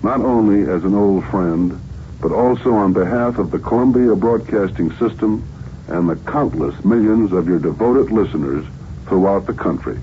not 0.01 0.21
only 0.21 0.61
as 0.69 0.83
an 0.83 0.95
old 0.95 1.23
friend, 1.25 1.79
but 2.19 2.31
also 2.31 2.73
on 2.73 2.93
behalf 2.93 3.37
of 3.37 3.51
the 3.51 3.59
Columbia 3.59 4.15
Broadcasting 4.15 4.91
System 4.97 5.47
and 5.87 6.09
the 6.09 6.15
countless 6.15 6.83
millions 6.83 7.31
of 7.31 7.47
your 7.47 7.59
devoted 7.59 8.11
listeners 8.11 8.65
throughout 9.05 9.45
the 9.45 9.53
country. 9.53 9.99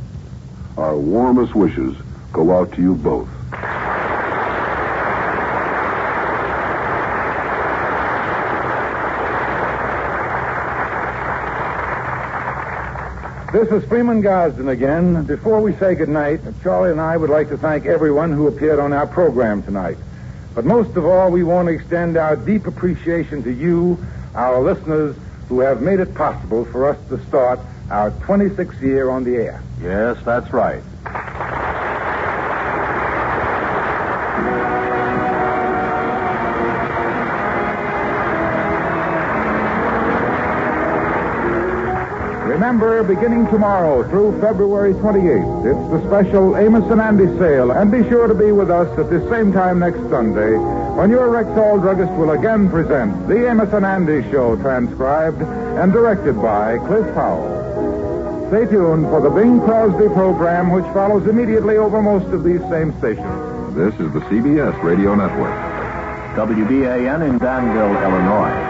Our 0.76 0.96
warmest 0.96 1.55
wishes 1.55 1.96
go 2.33 2.57
out 2.57 2.72
to 2.72 2.83
you 2.83 2.94
both. 2.94 3.29
This 13.52 13.68
is 13.72 13.84
Freeman 13.88 14.22
Gosden 14.22 14.68
again. 14.68 15.24
Before 15.24 15.60
we 15.60 15.72
say 15.74 15.96
goodnight, 15.96 16.40
Charlie 16.62 16.92
and 16.92 17.00
I 17.00 17.16
would 17.16 17.30
like 17.30 17.48
to 17.48 17.56
thank 17.56 17.84
everyone 17.84 18.30
who 18.32 18.46
appeared 18.46 18.78
on 18.78 18.92
our 18.92 19.08
program 19.08 19.64
tonight. 19.64 19.98
But 20.54 20.64
most 20.64 20.96
of 20.96 21.04
all, 21.04 21.32
we 21.32 21.42
want 21.42 21.66
to 21.66 21.74
extend 21.74 22.16
our 22.16 22.36
deep 22.36 22.68
appreciation 22.68 23.42
to 23.42 23.52
you, 23.52 23.98
our 24.36 24.62
listeners, 24.62 25.16
who 25.48 25.58
have 25.60 25.82
made 25.82 25.98
it 25.98 26.14
possible 26.14 26.64
for 26.64 26.88
us 26.88 26.96
to 27.08 27.18
start 27.26 27.58
our 27.90 28.12
26th 28.12 28.80
year 28.82 29.10
on 29.10 29.24
the 29.24 29.34
air. 29.34 29.60
Yes, 29.82 30.18
that's 30.24 30.52
right. 30.52 30.84
Remember, 42.61 43.03
beginning 43.03 43.46
tomorrow 43.46 44.07
through 44.11 44.38
February 44.38 44.92
28th, 44.92 45.64
it's 45.64 45.90
the 45.90 46.07
special 46.07 46.59
Amos 46.59 46.85
and 46.92 47.01
Andy 47.01 47.25
sale. 47.38 47.70
And 47.70 47.90
be 47.90 48.07
sure 48.11 48.29
to 48.29 48.35
be 48.35 48.53
with 48.53 48.70
us 48.70 48.87
at 48.99 49.09
the 49.09 49.27
same 49.31 49.51
time 49.51 49.79
next 49.79 50.01
Sunday 50.11 50.59
when 50.92 51.09
your 51.09 51.29
Rexall 51.29 51.81
druggist 51.81 52.12
will 52.20 52.33
again 52.33 52.68
present 52.68 53.27
the 53.29 53.49
Amos 53.49 53.73
and 53.73 53.87
Andy 53.87 54.31
Show, 54.31 54.57
transcribed 54.57 55.40
and 55.40 55.90
directed 55.90 56.37
by 56.37 56.77
Cliff 56.85 57.07
Powell. 57.14 57.49
Stay 58.51 58.66
tuned 58.66 59.07
for 59.07 59.23
the 59.23 59.31
Bing 59.31 59.62
Crosby 59.62 60.12
program, 60.12 60.70
which 60.70 60.85
follows 60.92 61.27
immediately 61.27 61.79
over 61.79 62.03
most 62.03 62.27
of 62.27 62.44
these 62.44 62.61
same 62.68 62.92
stations. 62.99 63.75
This 63.75 63.94
is 63.94 64.12
the 64.12 64.20
CBS 64.29 64.77
Radio 64.83 65.14
Network. 65.14 65.57
WDAN 66.37 67.27
in 67.27 67.38
Danville, 67.38 67.96
Illinois. 68.05 68.69